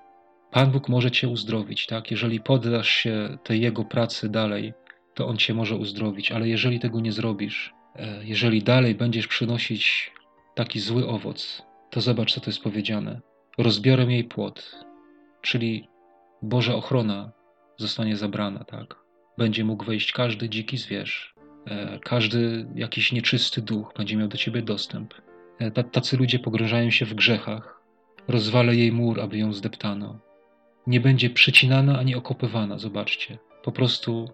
[0.50, 2.10] Pan Bóg może cię uzdrowić, tak?
[2.10, 4.72] Jeżeli poddasz się tej Jego pracy dalej,
[5.14, 10.12] to On cię może uzdrowić, ale jeżeli tego nie zrobisz, e, jeżeli dalej będziesz przynosić
[10.54, 13.20] taki zły owoc, to zobacz, co to jest powiedziane.
[13.58, 14.84] Rozbiorę jej płot,
[15.42, 15.88] czyli
[16.42, 17.32] Boża ochrona
[17.76, 18.96] zostanie zabrana, tak?
[19.38, 21.34] Będzie mógł wejść każdy dziki zwierz,
[21.66, 25.14] e, każdy jakiś nieczysty duch będzie miał do ciebie dostęp.
[25.58, 27.82] E, tacy ludzie pogrążają się w grzechach.
[28.28, 30.18] Rozwalę jej mur, aby ją zdeptano.
[30.86, 33.38] Nie będzie przycinana ani okopywana, zobaczcie.
[33.62, 34.30] Po prostu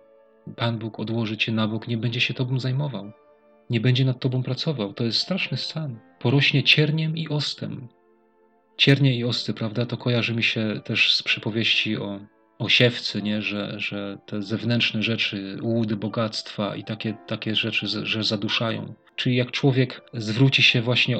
[0.56, 3.12] Pan Bóg odłoży cię na bok, nie będzie się tobą zajmował
[3.70, 4.92] nie będzie nad tobą pracował.
[4.92, 5.98] To jest straszny stan.
[6.18, 7.88] Porośnie cierniem i ostem.
[8.76, 12.20] Ciernie i osty, prawda, to kojarzy mi się też z przypowieści o,
[12.58, 13.42] o siewcy, nie?
[13.42, 18.94] Że, że te zewnętrzne rzeczy, łudy bogactwa i takie, takie rzeczy, że zaduszają.
[19.16, 21.18] Czyli jak człowiek zwróci się właśnie,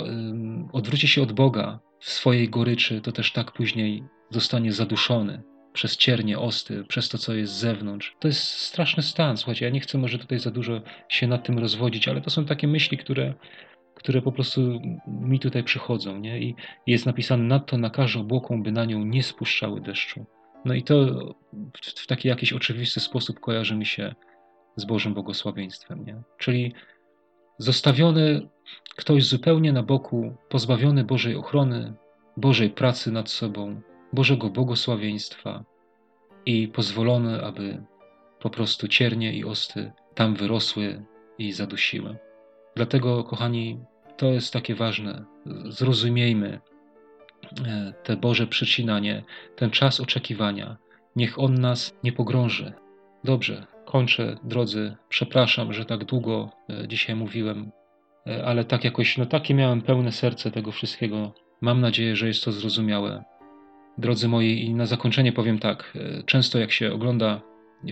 [0.72, 5.42] odwróci się od Boga w swojej goryczy, to też tak później zostanie zaduszony
[5.78, 8.16] przez ciernie, osty, przez to, co jest z zewnątrz.
[8.20, 9.36] To jest straszny stan.
[9.36, 12.44] Słuchajcie, ja nie chcę może tutaj za dużo się nad tym rozwodzić, ale to są
[12.44, 13.34] takie myśli, które,
[13.94, 16.18] które po prostu mi tutaj przychodzą.
[16.18, 16.40] Nie?
[16.40, 16.54] I
[16.86, 20.26] jest napisane, nadto nakaże obłokom, by na nią nie spuszczały deszczu.
[20.64, 21.04] No i to
[21.82, 24.14] w, w taki jakiś oczywisty sposób kojarzy mi się
[24.76, 26.04] z Bożym błogosławieństwem.
[26.04, 26.22] Nie?
[26.38, 26.72] Czyli
[27.58, 28.48] zostawiony
[28.96, 31.94] ktoś zupełnie na boku, pozbawiony Bożej ochrony,
[32.36, 33.80] Bożej pracy nad sobą,
[34.12, 35.64] Bożego błogosławieństwa
[36.46, 37.82] i pozwolony, aby
[38.40, 41.04] po prostu ciernie i osty tam wyrosły
[41.38, 42.16] i zadusiły.
[42.76, 43.80] Dlatego, kochani,
[44.16, 45.24] to jest takie ważne.
[45.68, 46.60] Zrozumiejmy
[47.66, 49.24] e, te Boże przecinanie,
[49.56, 50.76] ten czas oczekiwania.
[51.16, 52.72] Niech On nas nie pogrąży.
[53.24, 54.96] Dobrze, kończę, drodzy.
[55.08, 57.70] Przepraszam, że tak długo e, dzisiaj mówiłem,
[58.26, 61.34] e, ale tak jakoś, no takie miałem pełne serce tego wszystkiego.
[61.60, 63.24] Mam nadzieję, że jest to zrozumiałe.
[63.98, 65.98] Drodzy moi, i na zakończenie powiem tak.
[66.26, 67.40] Często jak się ogląda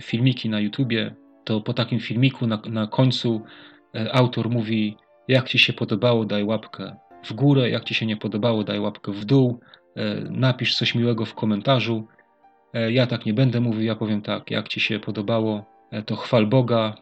[0.01, 3.41] filmiki na YouTubie, to po takim filmiku na, na końcu
[4.11, 4.97] autor mówi:
[5.27, 7.69] jak Ci się podobało, daj łapkę w górę.
[7.69, 9.59] Jak Ci się nie podobało, daj łapkę w dół.
[9.95, 12.07] E, napisz coś miłego w komentarzu.
[12.73, 14.51] E, ja tak nie będę mówił, ja powiem tak.
[14.51, 16.95] Jak Ci się podobało, e, to chwal Boga.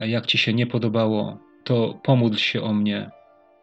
[0.00, 3.10] Jak Ci się nie podobało, to pomódl się o mnie,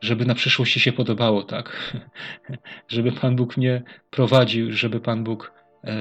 [0.01, 1.93] żeby na przyszłość się podobało, tak?
[2.87, 5.59] żeby Pan Bóg mnie prowadził, żeby Pan Bóg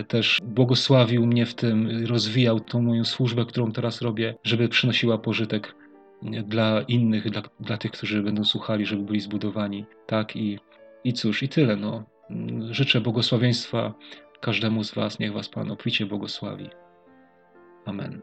[0.09, 5.75] też błogosławił mnie w tym, rozwijał tą moją służbę, którą teraz robię, żeby przynosiła pożytek
[6.23, 9.87] dla innych, dla, dla tych, którzy będą słuchali, żeby byli zbudowani.
[10.07, 10.59] Tak i,
[11.05, 11.77] i cóż, i tyle.
[11.77, 12.05] No.
[12.71, 13.95] Życzę błogosławieństwa
[14.41, 15.19] każdemu z Was.
[15.19, 16.71] Niech Was Pan obficie błogosławi.
[17.85, 18.21] Amen.